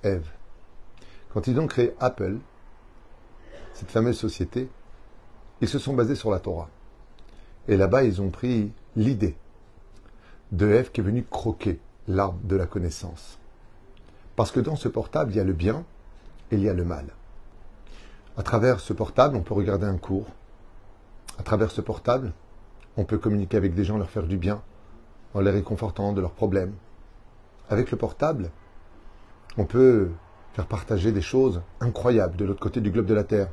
Ève. 0.02 0.28
Quand 1.32 1.46
ils 1.46 1.58
ont 1.58 1.66
créé 1.66 1.94
Apple, 2.00 2.38
cette 3.72 3.90
fameuse 3.90 4.18
société, 4.18 4.68
ils 5.60 5.68
se 5.68 5.78
sont 5.78 5.94
basés 5.94 6.16
sur 6.16 6.30
la 6.30 6.40
Torah. 6.40 6.68
Et 7.68 7.76
là-bas, 7.76 8.04
ils 8.04 8.20
ont 8.20 8.30
pris 8.30 8.72
l'idée 8.96 9.36
de 10.50 10.68
Ève 10.68 10.90
qui 10.90 11.00
est 11.00 11.04
venue 11.04 11.24
croquer 11.24 11.80
l'arbre 12.08 12.38
de 12.44 12.56
la 12.56 12.66
connaissance. 12.66 13.38
Parce 14.36 14.50
que 14.50 14.60
dans 14.60 14.76
ce 14.76 14.88
portable, 14.88 15.32
il 15.32 15.36
y 15.36 15.40
a 15.40 15.44
le 15.44 15.52
bien 15.52 15.84
et 16.50 16.56
il 16.56 16.62
y 16.62 16.68
a 16.68 16.74
le 16.74 16.84
mal. 16.84 17.06
À 18.36 18.42
travers 18.42 18.80
ce 18.80 18.92
portable, 18.92 19.36
on 19.36 19.42
peut 19.42 19.54
regarder 19.54 19.86
un 19.86 19.98
cours. 19.98 20.26
À 21.38 21.42
travers 21.42 21.70
ce 21.70 21.80
portable, 21.80 22.32
on 22.96 23.04
peut 23.04 23.18
communiquer 23.18 23.56
avec 23.56 23.74
des 23.74 23.84
gens, 23.84 23.98
leur 23.98 24.10
faire 24.10 24.26
du 24.26 24.36
bien, 24.36 24.62
en 25.34 25.40
les 25.40 25.50
réconfortant 25.50 26.12
de 26.12 26.20
leurs 26.20 26.32
problèmes. 26.32 26.74
Avec 27.70 27.90
le 27.90 27.96
portable, 27.96 28.50
on 29.56 29.64
peut 29.64 30.10
faire 30.54 30.66
partager 30.66 31.12
des 31.12 31.22
choses 31.22 31.62
incroyables 31.80 32.36
de 32.36 32.44
l'autre 32.44 32.60
côté 32.60 32.80
du 32.80 32.90
globe 32.90 33.06
de 33.06 33.14
la 33.14 33.24
Terre. 33.24 33.48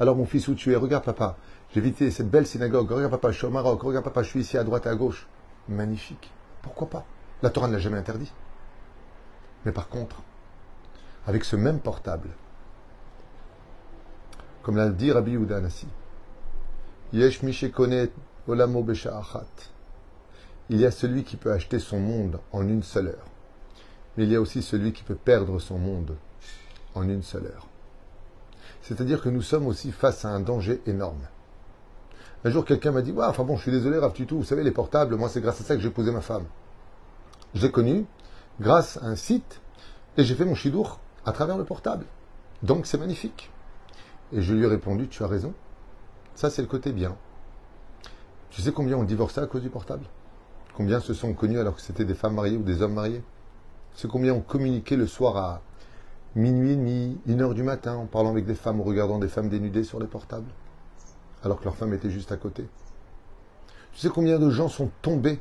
Alors 0.00 0.16
mon 0.16 0.26
fils, 0.26 0.48
où 0.48 0.54
tu 0.54 0.72
es? 0.72 0.76
Regarde 0.76 1.04
papa, 1.04 1.36
j'ai 1.74 1.80
visité 1.80 2.12
cette 2.12 2.30
belle 2.30 2.46
synagogue. 2.46 2.88
Regarde 2.92 3.10
papa, 3.10 3.32
je 3.32 3.38
suis 3.38 3.46
au 3.46 3.50
Maroc. 3.50 3.82
Regarde 3.82 4.04
papa, 4.04 4.22
je 4.22 4.28
suis 4.28 4.40
ici 4.40 4.56
à 4.56 4.62
droite 4.62 4.86
et 4.86 4.88
à 4.88 4.94
gauche. 4.94 5.26
Magnifique. 5.68 6.32
Pourquoi 6.62 6.88
pas? 6.88 7.04
La 7.42 7.50
Torah 7.50 7.66
ne 7.66 7.72
l'a 7.72 7.80
jamais 7.80 7.98
interdit. 7.98 8.32
Mais 9.64 9.72
par 9.72 9.88
contre, 9.88 10.22
avec 11.26 11.42
ce 11.42 11.56
même 11.56 11.80
portable, 11.80 12.28
comme 14.62 14.76
l'a 14.76 14.88
dit 14.88 15.10
Rabbi 15.10 15.32
Yehuda 15.32 15.60
Yesh 17.12 17.40
Olamo 18.46 18.86
Il 20.70 20.80
y 20.80 20.86
a 20.86 20.90
celui 20.92 21.24
qui 21.24 21.36
peut 21.36 21.50
acheter 21.50 21.80
son 21.80 21.98
monde 21.98 22.38
en 22.52 22.68
une 22.68 22.84
seule 22.84 23.08
heure. 23.08 23.26
Mais 24.16 24.24
il 24.24 24.30
y 24.30 24.36
a 24.36 24.40
aussi 24.40 24.62
celui 24.62 24.92
qui 24.92 25.02
peut 25.02 25.16
perdre 25.16 25.58
son 25.58 25.78
monde 25.78 26.16
en 26.94 27.08
une 27.08 27.24
seule 27.24 27.46
heure. 27.46 27.66
C'est-à-dire 28.80 29.20
que 29.20 29.28
nous 29.28 29.42
sommes 29.42 29.66
aussi 29.66 29.90
face 29.90 30.24
à 30.24 30.28
un 30.28 30.38
danger 30.38 30.80
énorme. 30.86 31.26
Un 32.44 32.50
jour, 32.50 32.64
quelqu'un 32.64 32.92
m'a 32.92 33.00
dit 33.00 33.12
ouais, 33.12 33.24
Enfin 33.24 33.42
bon, 33.42 33.56
je 33.56 33.62
suis 33.62 33.70
désolé, 33.70 33.98
Rav 33.98 34.12
Tutu, 34.12 34.34
vous 34.34 34.44
savez, 34.44 34.62
les 34.62 34.70
portables, 34.70 35.16
moi, 35.16 35.28
c'est 35.30 35.40
grâce 35.40 35.60
à 35.62 35.64
ça 35.64 35.74
que 35.74 35.80
j'ai 35.80 35.90
posé 35.90 36.12
ma 36.12 36.20
femme. 36.20 36.44
J'ai 37.54 37.70
connu 37.70 38.04
grâce 38.60 38.98
à 38.98 39.06
un 39.06 39.16
site 39.16 39.60
et 40.18 40.24
j'ai 40.24 40.34
fait 40.34 40.44
mon 40.44 40.54
chidour 40.54 41.00
à 41.24 41.32
travers 41.32 41.56
le 41.56 41.64
portable. 41.64 42.04
Donc, 42.62 42.86
c'est 42.86 42.98
magnifique. 42.98 43.50
Et 44.32 44.42
je 44.42 44.52
lui 44.52 44.64
ai 44.64 44.66
répondu 44.66 45.08
Tu 45.08 45.22
as 45.22 45.26
raison. 45.26 45.54
Ça, 46.34 46.50
c'est 46.50 46.62
le 46.62 46.68
côté 46.68 46.92
bien. 46.92 47.16
Tu 48.50 48.60
sais 48.60 48.72
combien 48.72 48.96
ont 48.96 49.04
divorcé 49.04 49.40
à 49.40 49.46
cause 49.46 49.62
du 49.62 49.70
portable? 49.70 50.04
Combien 50.76 51.00
se 51.00 51.14
sont 51.14 51.32
connus 51.32 51.58
alors 51.58 51.76
que 51.76 51.80
c'était 51.80 52.04
des 52.04 52.14
femmes 52.14 52.34
mariées 52.34 52.56
ou 52.56 52.62
des 52.62 52.82
hommes 52.82 52.94
mariés? 52.94 53.22
C'est 53.94 54.08
combien 54.08 54.34
ont 54.34 54.40
communiqué 54.40 54.96
le 54.96 55.06
soir 55.06 55.36
à 55.36 55.62
minuit 56.34 56.72
et 56.72 56.76
demi, 56.76 57.18
une 57.26 57.40
heure 57.40 57.54
du 57.54 57.62
matin, 57.62 57.94
en 57.94 58.06
parlant 58.06 58.30
avec 58.30 58.44
des 58.44 58.54
femmes 58.54 58.80
ou 58.80 58.82
regardant 58.82 59.18
des 59.18 59.28
femmes 59.28 59.48
dénudées 59.48 59.84
sur 59.84 60.00
les 60.00 60.06
portables, 60.06 60.50
alors 61.44 61.58
que 61.60 61.64
leur 61.64 61.76
femme 61.76 61.92
était 61.92 62.10
juste 62.10 62.32
à 62.32 62.36
côté. 62.36 62.66
Tu 63.92 64.00
sais 64.00 64.08
combien 64.08 64.38
de 64.38 64.50
gens 64.50 64.68
sont 64.68 64.90
tombés 65.02 65.40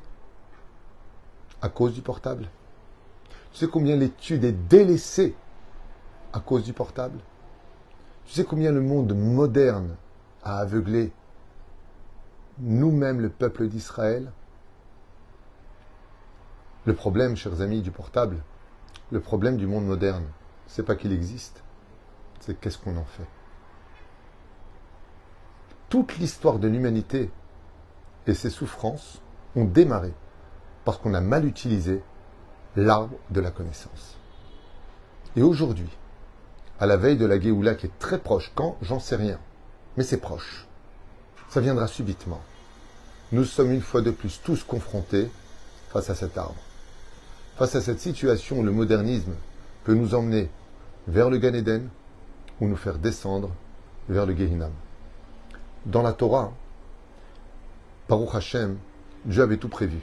à 1.61 1.69
cause 1.69 1.93
du 1.93 2.01
portable? 2.01 2.49
Tu 3.51 3.59
sais 3.59 3.67
combien 3.67 3.95
l'étude 3.95 4.43
est 4.43 4.51
délaissée 4.51 5.35
à 6.33 6.39
cause 6.39 6.63
du 6.63 6.73
portable? 6.73 7.19
Tu 8.25 8.33
sais 8.33 8.43
combien 8.43 8.71
le 8.71 8.81
monde 8.81 9.15
moderne 9.15 9.95
a 10.43 10.59
aveuglé 10.59 11.11
nous-mêmes, 12.59 13.21
le 13.21 13.29
peuple 13.29 13.67
d'Israël? 13.67 14.31
Le 16.85 16.93
problème, 16.93 17.37
chers 17.37 17.61
amis, 17.61 17.81
du 17.81 17.91
portable, 17.91 18.43
le 19.11 19.21
problème 19.21 19.57
du 19.57 19.67
monde 19.67 19.85
moderne, 19.85 20.25
c'est 20.67 20.83
pas 20.83 20.95
qu'il 20.95 21.13
existe, 21.13 21.63
c'est 22.41 22.59
qu'est-ce 22.59 22.77
qu'on 22.77 22.97
en 22.97 23.05
fait? 23.05 23.27
Toute 25.93 26.17
l'histoire 26.17 26.57
de 26.57 26.67
l'humanité 26.67 27.29
et 28.25 28.33
ses 28.33 28.49
souffrances 28.49 29.21
ont 29.55 29.65
démarré 29.65 30.11
parce 30.85 30.97
qu'on 30.97 31.13
a 31.13 31.21
mal 31.21 31.45
utilisé 31.45 32.01
l'arbre 32.75 33.15
de 33.29 33.39
la 33.39 33.51
connaissance. 33.51 34.17
Et 35.35 35.43
aujourd'hui, 35.43 35.95
à 36.79 36.87
la 36.87 36.97
veille 36.97 37.17
de 37.17 37.27
la 37.27 37.39
Géoula 37.39 37.75
qui 37.75 37.85
est 37.85 37.99
très 37.99 38.17
proche, 38.17 38.51
quand 38.55 38.75
J'en 38.81 38.99
sais 38.99 39.15
rien, 39.15 39.37
mais 39.95 40.03
c'est 40.03 40.17
proche. 40.17 40.67
Ça 41.47 41.61
viendra 41.61 41.85
subitement. 41.85 42.41
Nous 43.31 43.45
sommes 43.45 43.71
une 43.71 43.81
fois 43.81 44.01
de 44.01 44.09
plus 44.09 44.41
tous 44.43 44.63
confrontés 44.63 45.29
face 45.89 46.09
à 46.09 46.15
cet 46.15 46.39
arbre. 46.39 46.63
Face 47.55 47.75
à 47.75 47.81
cette 47.81 47.99
situation 47.99 48.57
où 48.57 48.63
le 48.63 48.71
modernisme 48.71 49.35
peut 49.83 49.93
nous 49.93 50.15
emmener 50.15 50.49
vers 51.07 51.29
le 51.29 51.37
Gan 51.37 51.53
Eden 51.53 51.87
ou 52.61 52.67
nous 52.67 52.77
faire 52.77 52.97
descendre 52.97 53.51
vers 54.09 54.25
le 54.25 54.33
Gehinam. 54.33 54.71
Dans 55.85 56.01
la 56.01 56.13
Torah, 56.13 56.53
Baruch 58.07 58.35
Hashem, 58.35 58.77
Dieu 59.25 59.43
avait 59.43 59.57
tout 59.57 59.67
prévu. 59.67 59.99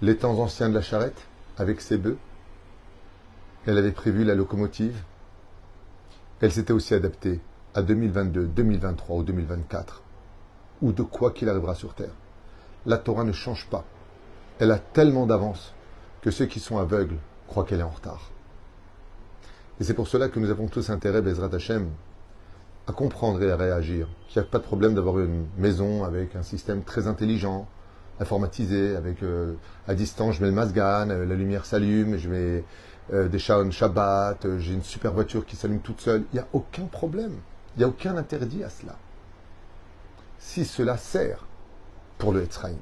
Les 0.00 0.16
temps 0.16 0.38
anciens 0.38 0.68
de 0.68 0.74
la 0.74 0.82
charrette, 0.82 1.26
avec 1.58 1.80
ses 1.80 1.98
bœufs, 1.98 2.18
elle 3.66 3.78
avait 3.78 3.90
prévu 3.90 4.22
la 4.22 4.36
locomotive, 4.36 5.02
elle 6.40 6.52
s'était 6.52 6.72
aussi 6.72 6.94
adaptée 6.94 7.40
à 7.74 7.82
2022, 7.82 8.46
2023 8.46 9.16
ou 9.16 9.22
2024, 9.24 10.02
ou 10.82 10.92
de 10.92 11.02
quoi 11.02 11.32
qu'il 11.32 11.48
arrivera 11.48 11.74
sur 11.74 11.94
Terre. 11.94 12.14
La 12.84 12.98
Torah 12.98 13.24
ne 13.24 13.32
change 13.32 13.66
pas. 13.66 13.84
Elle 14.60 14.70
a 14.70 14.78
tellement 14.78 15.26
d'avance 15.26 15.74
que 16.20 16.30
ceux 16.30 16.46
qui 16.46 16.60
sont 16.60 16.78
aveugles 16.78 17.18
croient 17.48 17.64
qu'elle 17.64 17.80
est 17.80 17.82
en 17.82 17.90
retard. 17.90 18.30
Et 19.80 19.84
c'est 19.84 19.94
pour 19.94 20.06
cela 20.06 20.28
que 20.28 20.38
nous 20.38 20.50
avons 20.50 20.68
tous 20.68 20.90
intérêt, 20.90 21.22
Bezrat 21.22 21.52
Hashem, 21.52 21.90
à 22.86 22.92
comprendre 22.92 23.42
et 23.42 23.50
à 23.50 23.56
réagir. 23.56 24.08
Il 24.30 24.38
n'y 24.38 24.44
a 24.44 24.48
pas 24.48 24.58
de 24.58 24.64
problème 24.64 24.94
d'avoir 24.94 25.18
une 25.18 25.46
maison 25.58 26.04
avec 26.04 26.36
un 26.36 26.42
système 26.42 26.82
très 26.82 27.06
intelligent, 27.06 27.66
informatisé, 28.20 28.96
avec 28.96 29.22
euh, 29.22 29.54
à 29.88 29.94
distance, 29.94 30.36
je 30.36 30.42
mets 30.42 30.48
le 30.48 30.54
masgan, 30.54 31.10
euh, 31.10 31.24
la 31.24 31.34
lumière 31.34 31.64
s'allume, 31.64 32.16
je 32.16 32.28
mets 32.28 32.64
euh, 33.12 33.28
des 33.28 33.38
shaon 33.38 33.70
Shabbat, 33.70 34.58
j'ai 34.58 34.74
une 34.74 34.82
super 34.82 35.12
voiture 35.12 35.44
qui 35.44 35.56
s'allume 35.56 35.80
toute 35.80 36.00
seule. 36.00 36.24
Il 36.32 36.36
n'y 36.36 36.40
a 36.40 36.46
aucun 36.52 36.84
problème. 36.84 37.34
Il 37.76 37.80
n'y 37.80 37.84
a 37.84 37.88
aucun 37.88 38.16
interdit 38.16 38.64
à 38.64 38.70
cela. 38.70 38.96
Si 40.38 40.64
cela 40.64 40.96
sert 40.96 41.46
pour 42.18 42.32
le 42.32 42.42
Etzraïm, 42.42 42.78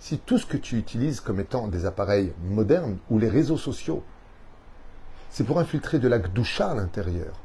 si 0.00 0.18
tout 0.18 0.38
ce 0.38 0.46
que 0.46 0.56
tu 0.56 0.76
utilises 0.76 1.20
comme 1.20 1.40
étant 1.40 1.68
des 1.68 1.86
appareils 1.86 2.32
modernes 2.44 2.98
ou 3.10 3.18
les 3.18 3.28
réseaux 3.28 3.56
sociaux, 3.56 4.02
c'est 5.30 5.44
pour 5.44 5.58
infiltrer 5.58 5.98
de 5.98 6.08
la 6.08 6.18
gdoucha 6.18 6.70
à 6.70 6.74
l'intérieur, 6.74 7.40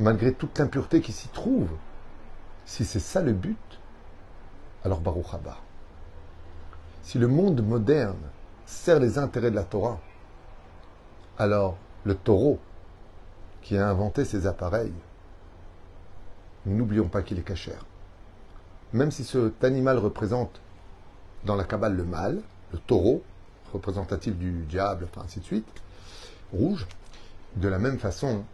malgré 0.00 0.32
toute 0.32 0.58
l'impureté 0.58 1.00
qui 1.00 1.12
s'y 1.12 1.28
trouve. 1.28 1.68
Si 2.64 2.84
c'est 2.84 3.00
ça 3.00 3.22
le 3.22 3.32
but, 3.32 3.58
alors 4.84 5.00
Baruch 5.00 5.26
Haba. 5.32 5.58
Si 7.02 7.18
le 7.18 7.28
monde 7.28 7.64
moderne 7.64 8.18
sert 8.64 8.98
les 8.98 9.18
intérêts 9.18 9.50
de 9.50 9.56
la 9.56 9.64
Torah, 9.64 10.00
alors 11.38 11.76
le 12.04 12.14
taureau 12.14 12.58
qui 13.62 13.76
a 13.76 13.88
inventé 13.88 14.24
ces 14.24 14.46
appareils, 14.46 14.92
n'oublions 16.64 17.08
pas 17.08 17.22
qu'il 17.22 17.38
est 17.38 17.42
cachère. 17.42 17.84
Même 18.92 19.10
si 19.10 19.24
cet 19.24 19.62
animal 19.64 19.98
représente 19.98 20.60
dans 21.44 21.56
la 21.56 21.64
Kabbale 21.64 21.94
le 21.94 22.04
mâle, 22.04 22.40
le 22.72 22.78
taureau, 22.78 23.22
représentatif 23.72 24.36
du 24.36 24.64
diable, 24.64 25.06
enfin 25.10 25.26
ainsi 25.26 25.40
de 25.40 25.44
suite, 25.44 25.68
rouge, 26.52 26.86
de 27.56 27.68
la 27.68 27.78
même 27.78 27.98
façon, 27.98 28.44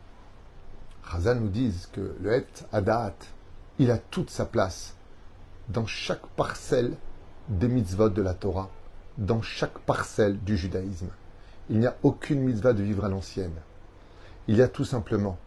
Chazal 1.10 1.38
nous 1.38 1.48
dit 1.48 1.72
que 1.92 2.16
le 2.20 2.32
Het 2.32 2.66
Adat, 2.72 3.14
il 3.78 3.90
a 3.90 3.98
toute 3.98 4.30
sa 4.30 4.44
place 4.44 4.94
dans 5.68 5.86
chaque 5.86 6.26
parcelle 6.36 6.94
des 7.48 7.68
mitzvot 7.68 8.08
de 8.08 8.22
la 8.22 8.34
Torah, 8.34 8.70
dans 9.16 9.40
chaque 9.40 9.78
parcelle 9.80 10.38
du 10.40 10.56
judaïsme. 10.56 11.10
Il 11.70 11.78
n'y 11.78 11.86
a 11.86 11.96
aucune 12.02 12.40
mitzvah 12.40 12.72
de 12.72 12.82
vivre 12.82 13.04
à 13.04 13.08
l'ancienne. 13.08 13.54
Il 14.48 14.56
y 14.56 14.62
a 14.62 14.68
tout 14.68 14.84
simplement 14.84 15.38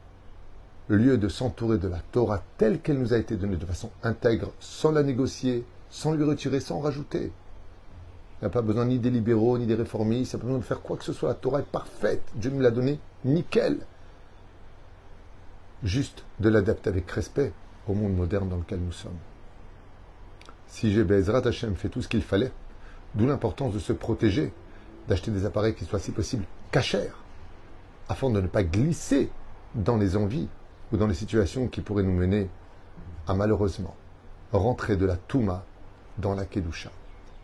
lieu 0.88 1.18
de 1.18 1.28
s'entourer 1.28 1.78
de 1.78 1.88
la 1.88 2.00
Torah 2.12 2.42
telle 2.58 2.80
qu'elle 2.80 3.00
nous 3.00 3.14
a 3.14 3.18
été 3.18 3.36
donnée 3.36 3.58
de 3.58 3.66
façon 3.66 3.92
intègre, 4.02 4.52
sans 4.60 4.92
la 4.92 5.04
négocier, 5.04 5.66
sans 5.90 6.14
lui 6.14 6.24
retirer, 6.24 6.62
sans 6.62 6.80
rajouter. 6.80 7.32
Il 8.38 8.44
n'y 8.44 8.48
a 8.48 8.50
pas 8.50 8.62
besoin 8.62 8.86
ni 8.86 8.98
des 8.98 9.10
libéraux, 9.10 9.58
ni 9.58 9.66
des 9.66 9.76
réformistes, 9.76 10.32
il 10.32 10.36
n'y 10.38 10.40
a 10.40 10.42
pas 10.42 10.48
besoin 10.48 10.60
de 10.60 10.66
faire 10.66 10.82
quoi 10.82 10.96
que 10.96 11.04
ce 11.04 11.14
soit. 11.14 11.30
La 11.30 11.36
Torah 11.36 11.60
est 11.60 11.64
parfaite. 11.64 12.24
Dieu 12.36 12.50
nous 12.50 12.62
l'a 12.62 12.72
donnée 12.72 13.00
nickel 13.26 13.80
juste 15.84 16.24
de 16.40 16.50
l'adapter 16.50 16.90
avec 16.90 17.10
respect 17.12 17.54
au 17.88 17.94
monde 17.94 18.16
moderne 18.16 18.50
dans 18.50 18.58
lequel 18.58 18.80
nous 18.80 18.92
sommes. 18.92 19.18
Si 20.68 20.94
Bezrat 21.04 21.48
Hashem 21.48 21.76
fait 21.76 21.90
tout 21.90 22.02
ce 22.02 22.08
qu'il 22.08 22.22
fallait, 22.22 22.52
d'où 23.16 23.26
l'importance 23.26 23.74
de 23.74 23.80
se 23.80 23.94
protéger, 23.94 24.54
d'acheter 25.08 25.32
des 25.32 25.46
appareils 25.46 25.74
qui 25.74 25.86
soient 25.86 26.00
si 26.00 26.12
possible 26.12 26.46
cachers, 26.72 27.12
afin 28.08 28.30
de 28.30 28.42
ne 28.42 28.48
pas 28.48 28.64
glisser 28.64 29.30
dans 29.76 29.98
les 29.98 30.16
envies 30.16 30.48
ou 30.92 30.98
dans 30.98 31.08
les 31.08 31.14
situations 31.14 31.68
qui 31.68 31.82
pourraient 31.82 32.04
nous 32.04 32.14
mener 32.14 32.50
à 33.28 33.34
malheureusement 33.34 33.96
rentrer 34.52 34.96
de 34.96 35.06
la 35.06 35.16
Touma 35.16 35.64
dans 36.18 36.34
la 36.34 36.46
Kedusha. 36.46 36.92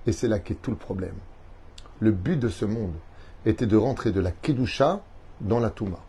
Et 0.08 0.12
c'est 0.12 0.28
là 0.28 0.40
qu'est 0.40 0.62
tout 0.62 0.72
le 0.72 0.78
problème. 0.78 1.16
Le 2.00 2.12
but 2.12 2.38
de 2.38 2.50
ce 2.50 2.66
monde 2.66 2.94
était 3.46 3.68
de 3.68 3.78
rentrer 3.78 4.12
de 4.12 4.20
la 4.20 4.32
Kedusha 4.32 5.02
dans 5.42 5.60
la 5.60 5.70
Touma, 5.70 6.00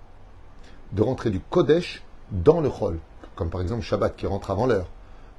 de 0.92 1.02
rentrer 1.02 1.30
du 1.30 1.40
Kodesh 1.40 2.02
dans 2.30 2.60
le 2.60 2.70
Chol, 2.70 2.98
comme 3.34 3.50
par 3.50 3.60
exemple 3.60 3.82
Shabbat 3.82 4.16
qui 4.16 4.26
rentre 4.26 4.50
avant 4.50 4.66
l'heure. 4.66 4.88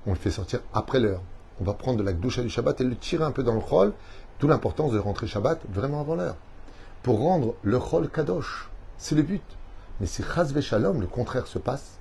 On 0.06 0.12
le 0.12 0.18
fait 0.18 0.32
sortir 0.32 0.62
après 0.74 1.00
l'heure. 1.00 1.22
On 1.60 1.64
va 1.64 1.74
prendre 1.74 1.98
de 1.98 2.04
la 2.04 2.14
Gdusha 2.14 2.42
du 2.42 2.50
Shabbat 2.50 2.80
et 2.82 2.84
le 2.84 2.96
tirer 2.96 3.24
un 3.24 3.32
peu 3.32 3.44
dans 3.44 3.56
le 3.56 3.62
Chol, 3.62 3.94
d'où 4.40 4.48
l'importance 4.48 4.92
de 4.92 5.00
rentrer 5.00 5.28
Shabbat 5.28 5.60
vraiment 5.70 6.02
avant 6.02 6.16
l'heure. 6.16 6.36
Pour 7.04 7.20
rendre 7.20 7.56
le 7.64 7.80
Chol 7.80 8.10
Kadosh. 8.10 8.70
C'est 8.98 9.16
le 9.16 9.24
but. 9.24 9.44
Mais 10.00 10.08
si 10.08 10.24
Chaz 10.24 10.60
Shalom, 10.62 11.02
le 11.02 11.08
contraire 11.08 11.48
se 11.48 11.60
passe, 11.60 11.98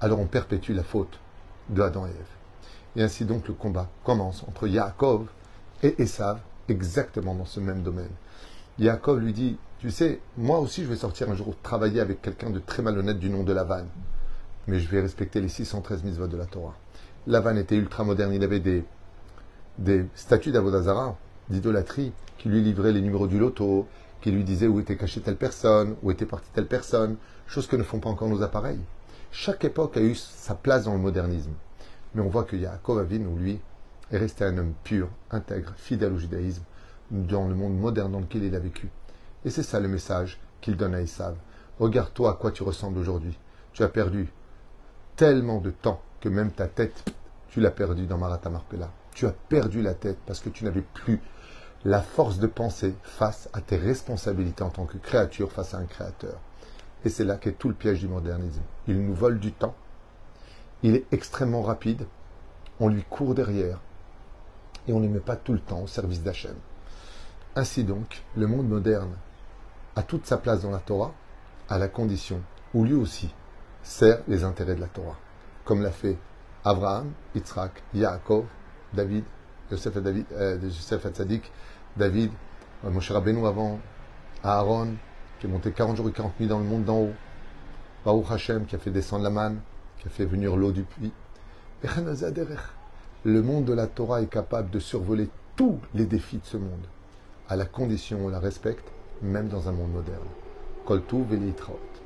alors 0.00 0.18
on 0.18 0.26
perpétue 0.26 0.72
la 0.72 0.82
faute 0.82 1.18
de 1.68 1.82
Adam 1.82 2.06
et 2.06 2.10
Ève. 2.10 2.96
Et 2.96 3.02
ainsi 3.02 3.24
donc 3.24 3.46
le 3.46 3.54
combat 3.54 3.88
commence 4.04 4.42
entre 4.48 4.66
Yaakov 4.66 5.26
et 5.82 6.02
Esav, 6.02 6.40
exactement 6.68 7.34
dans 7.34 7.44
ce 7.44 7.60
même 7.60 7.82
domaine. 7.82 8.10
Yaakov 8.78 9.20
lui 9.20 9.32
dit 9.32 9.56
Tu 9.78 9.90
sais, 9.90 10.20
moi 10.36 10.58
aussi 10.58 10.82
je 10.82 10.88
vais 10.88 10.96
sortir 10.96 11.30
un 11.30 11.34
jour 11.34 11.54
travailler 11.62 12.00
avec 12.00 12.20
quelqu'un 12.20 12.50
de 12.50 12.58
très 12.58 12.82
malhonnête 12.82 13.18
du 13.18 13.30
nom 13.30 13.44
de 13.44 13.52
Lavan 13.52 13.84
mais 14.66 14.78
je 14.78 14.88
vais 14.88 15.00
respecter 15.00 15.40
les 15.40 15.48
613 15.48 16.04
mitzvot 16.04 16.26
de 16.26 16.36
la 16.36 16.46
Torah. 16.46 16.74
Lavan 17.26 17.56
était 17.56 17.76
ultra 17.76 18.04
moderne, 18.04 18.32
il 18.32 18.42
avait 18.42 18.60
des, 18.60 18.84
des 19.78 20.06
statues 20.14 20.52
d'Avodazara, 20.52 21.16
d'idolâtrie, 21.48 22.12
qui 22.38 22.48
lui 22.48 22.62
livraient 22.62 22.92
les 22.92 23.00
numéros 23.00 23.26
du 23.26 23.38
loto, 23.38 23.86
qui 24.20 24.30
lui 24.30 24.44
disaient 24.44 24.66
où 24.66 24.80
était 24.80 24.96
cachée 24.96 25.20
telle 25.20 25.36
personne, 25.36 25.96
où 26.02 26.10
était 26.10 26.26
partie 26.26 26.50
telle 26.52 26.66
personne, 26.66 27.16
chose 27.46 27.66
que 27.66 27.76
ne 27.76 27.82
font 27.82 27.98
pas 27.98 28.08
encore 28.08 28.28
nos 28.28 28.42
appareils. 28.42 28.80
Chaque 29.32 29.64
époque 29.64 29.96
a 29.96 30.00
eu 30.00 30.14
sa 30.14 30.54
place 30.54 30.84
dans 30.84 30.94
le 30.94 30.98
modernisme. 30.98 31.52
Mais 32.14 32.22
on 32.22 32.28
voit 32.28 32.44
que 32.44 32.56
Yaakov 32.56 32.98
Avinu, 32.98 33.26
lui, 33.38 33.60
est 34.10 34.18
resté 34.18 34.44
un 34.44 34.58
homme 34.58 34.74
pur, 34.82 35.08
intègre, 35.30 35.72
fidèle 35.76 36.12
au 36.12 36.18
judaïsme, 36.18 36.64
dans 37.10 37.48
le 37.48 37.54
monde 37.54 37.78
moderne 37.78 38.12
dans 38.12 38.20
lequel 38.20 38.44
il 38.44 38.54
a 38.54 38.58
vécu. 38.58 38.88
Et 39.44 39.50
c'est 39.50 39.62
ça 39.62 39.80
le 39.80 39.88
message 39.88 40.40
qu'il 40.60 40.76
donne 40.76 40.94
à 40.94 41.00
Esav. 41.00 41.36
Regarde-toi 41.78 42.30
à 42.30 42.34
quoi 42.34 42.50
tu 42.50 42.62
ressembles 42.62 42.98
aujourd'hui. 42.98 43.38
Tu 43.72 43.82
as 43.82 43.88
perdu 43.88 44.28
tellement 45.20 45.60
de 45.60 45.70
temps 45.70 46.00
que 46.22 46.30
même 46.30 46.50
ta 46.50 46.66
tête, 46.66 47.12
tu 47.50 47.60
l'as 47.60 47.70
perdue 47.70 48.06
dans 48.06 48.16
Marata 48.16 48.48
Marpella. 48.48 48.90
Tu 49.12 49.26
as 49.26 49.34
perdu 49.50 49.82
la 49.82 49.92
tête 49.92 50.16
parce 50.24 50.40
que 50.40 50.48
tu 50.48 50.64
n'avais 50.64 50.80
plus 50.80 51.20
la 51.84 52.00
force 52.00 52.38
de 52.38 52.46
penser 52.46 52.94
face 53.02 53.50
à 53.52 53.60
tes 53.60 53.76
responsabilités 53.76 54.62
en 54.62 54.70
tant 54.70 54.86
que 54.86 54.96
créature 54.96 55.52
face 55.52 55.74
à 55.74 55.76
un 55.76 55.84
créateur. 55.84 56.40
Et 57.04 57.10
c'est 57.10 57.24
là 57.24 57.36
qu'est 57.36 57.52
tout 57.52 57.68
le 57.68 57.74
piège 57.74 58.00
du 58.00 58.08
modernisme. 58.08 58.62
Il 58.88 58.98
nous 58.98 59.12
vole 59.12 59.38
du 59.38 59.52
temps, 59.52 59.74
il 60.82 60.96
est 60.96 61.04
extrêmement 61.12 61.60
rapide, 61.60 62.06
on 62.80 62.88
lui 62.88 63.02
court 63.02 63.34
derrière 63.34 63.78
et 64.88 64.94
on 64.94 65.00
ne 65.00 65.08
met 65.08 65.20
pas 65.20 65.36
tout 65.36 65.52
le 65.52 65.60
temps 65.60 65.82
au 65.82 65.86
service 65.86 66.22
d'Hachem. 66.22 66.56
Ainsi 67.56 67.84
donc, 67.84 68.22
le 68.38 68.46
monde 68.46 68.70
moderne 68.70 69.12
a 69.96 70.02
toute 70.02 70.24
sa 70.24 70.38
place 70.38 70.62
dans 70.62 70.70
la 70.70 70.78
Torah 70.78 71.12
à 71.68 71.76
la 71.76 71.88
condition 71.88 72.40
où 72.72 72.86
lui 72.86 72.94
aussi 72.94 73.28
sert 73.82 74.20
les 74.28 74.44
intérêts 74.44 74.74
de 74.74 74.80
la 74.80 74.86
Torah, 74.86 75.18
comme 75.64 75.82
l'a 75.82 75.90
fait 75.90 76.16
Abraham, 76.64 77.12
Yitzhak, 77.34 77.82
Yaakov, 77.94 78.44
David, 78.92 79.24
Yosef 79.70 79.96
et 79.96 80.00
David, 80.00 80.26
euh, 80.32 80.58
Yosef 80.62 81.06
Tzadik, 81.06 81.50
David, 81.96 82.30
euh, 82.84 82.90
Moshe 82.90 83.10
Rabbeinu 83.10 83.46
avant, 83.46 83.78
Aaron, 84.42 84.94
qui 85.38 85.46
est 85.46 85.50
monté 85.50 85.72
40 85.72 85.96
jours 85.96 86.08
et 86.08 86.12
40 86.12 86.38
nuits 86.40 86.48
dans 86.48 86.58
le 86.58 86.64
monde 86.64 86.84
d'en 86.84 86.98
haut, 86.98 87.12
Baruch 88.04 88.30
Hashem, 88.30 88.66
qui 88.66 88.76
a 88.76 88.78
fait 88.78 88.90
descendre 88.90 89.24
la 89.24 89.30
manne, 89.30 89.60
qui 89.98 90.08
a 90.08 90.10
fait 90.10 90.24
venir 90.24 90.56
l'eau 90.56 90.72
du 90.72 90.82
puits. 90.82 91.12
Le 93.24 93.42
monde 93.42 93.64
de 93.66 93.72
la 93.72 93.86
Torah 93.86 94.22
est 94.22 94.30
capable 94.30 94.70
de 94.70 94.78
survoler 94.78 95.28
tous 95.56 95.78
les 95.94 96.06
défis 96.06 96.38
de 96.38 96.46
ce 96.46 96.56
monde, 96.56 96.86
à 97.48 97.56
la 97.56 97.66
condition 97.66 98.22
où 98.22 98.26
on 98.26 98.28
la 98.28 98.38
respecte, 98.40 98.88
même 99.22 99.48
dans 99.48 99.68
un 99.68 99.72
monde 99.72 99.92
moderne. 99.92 100.28
Koltou 100.86 101.24
Velitraot. 101.24 101.99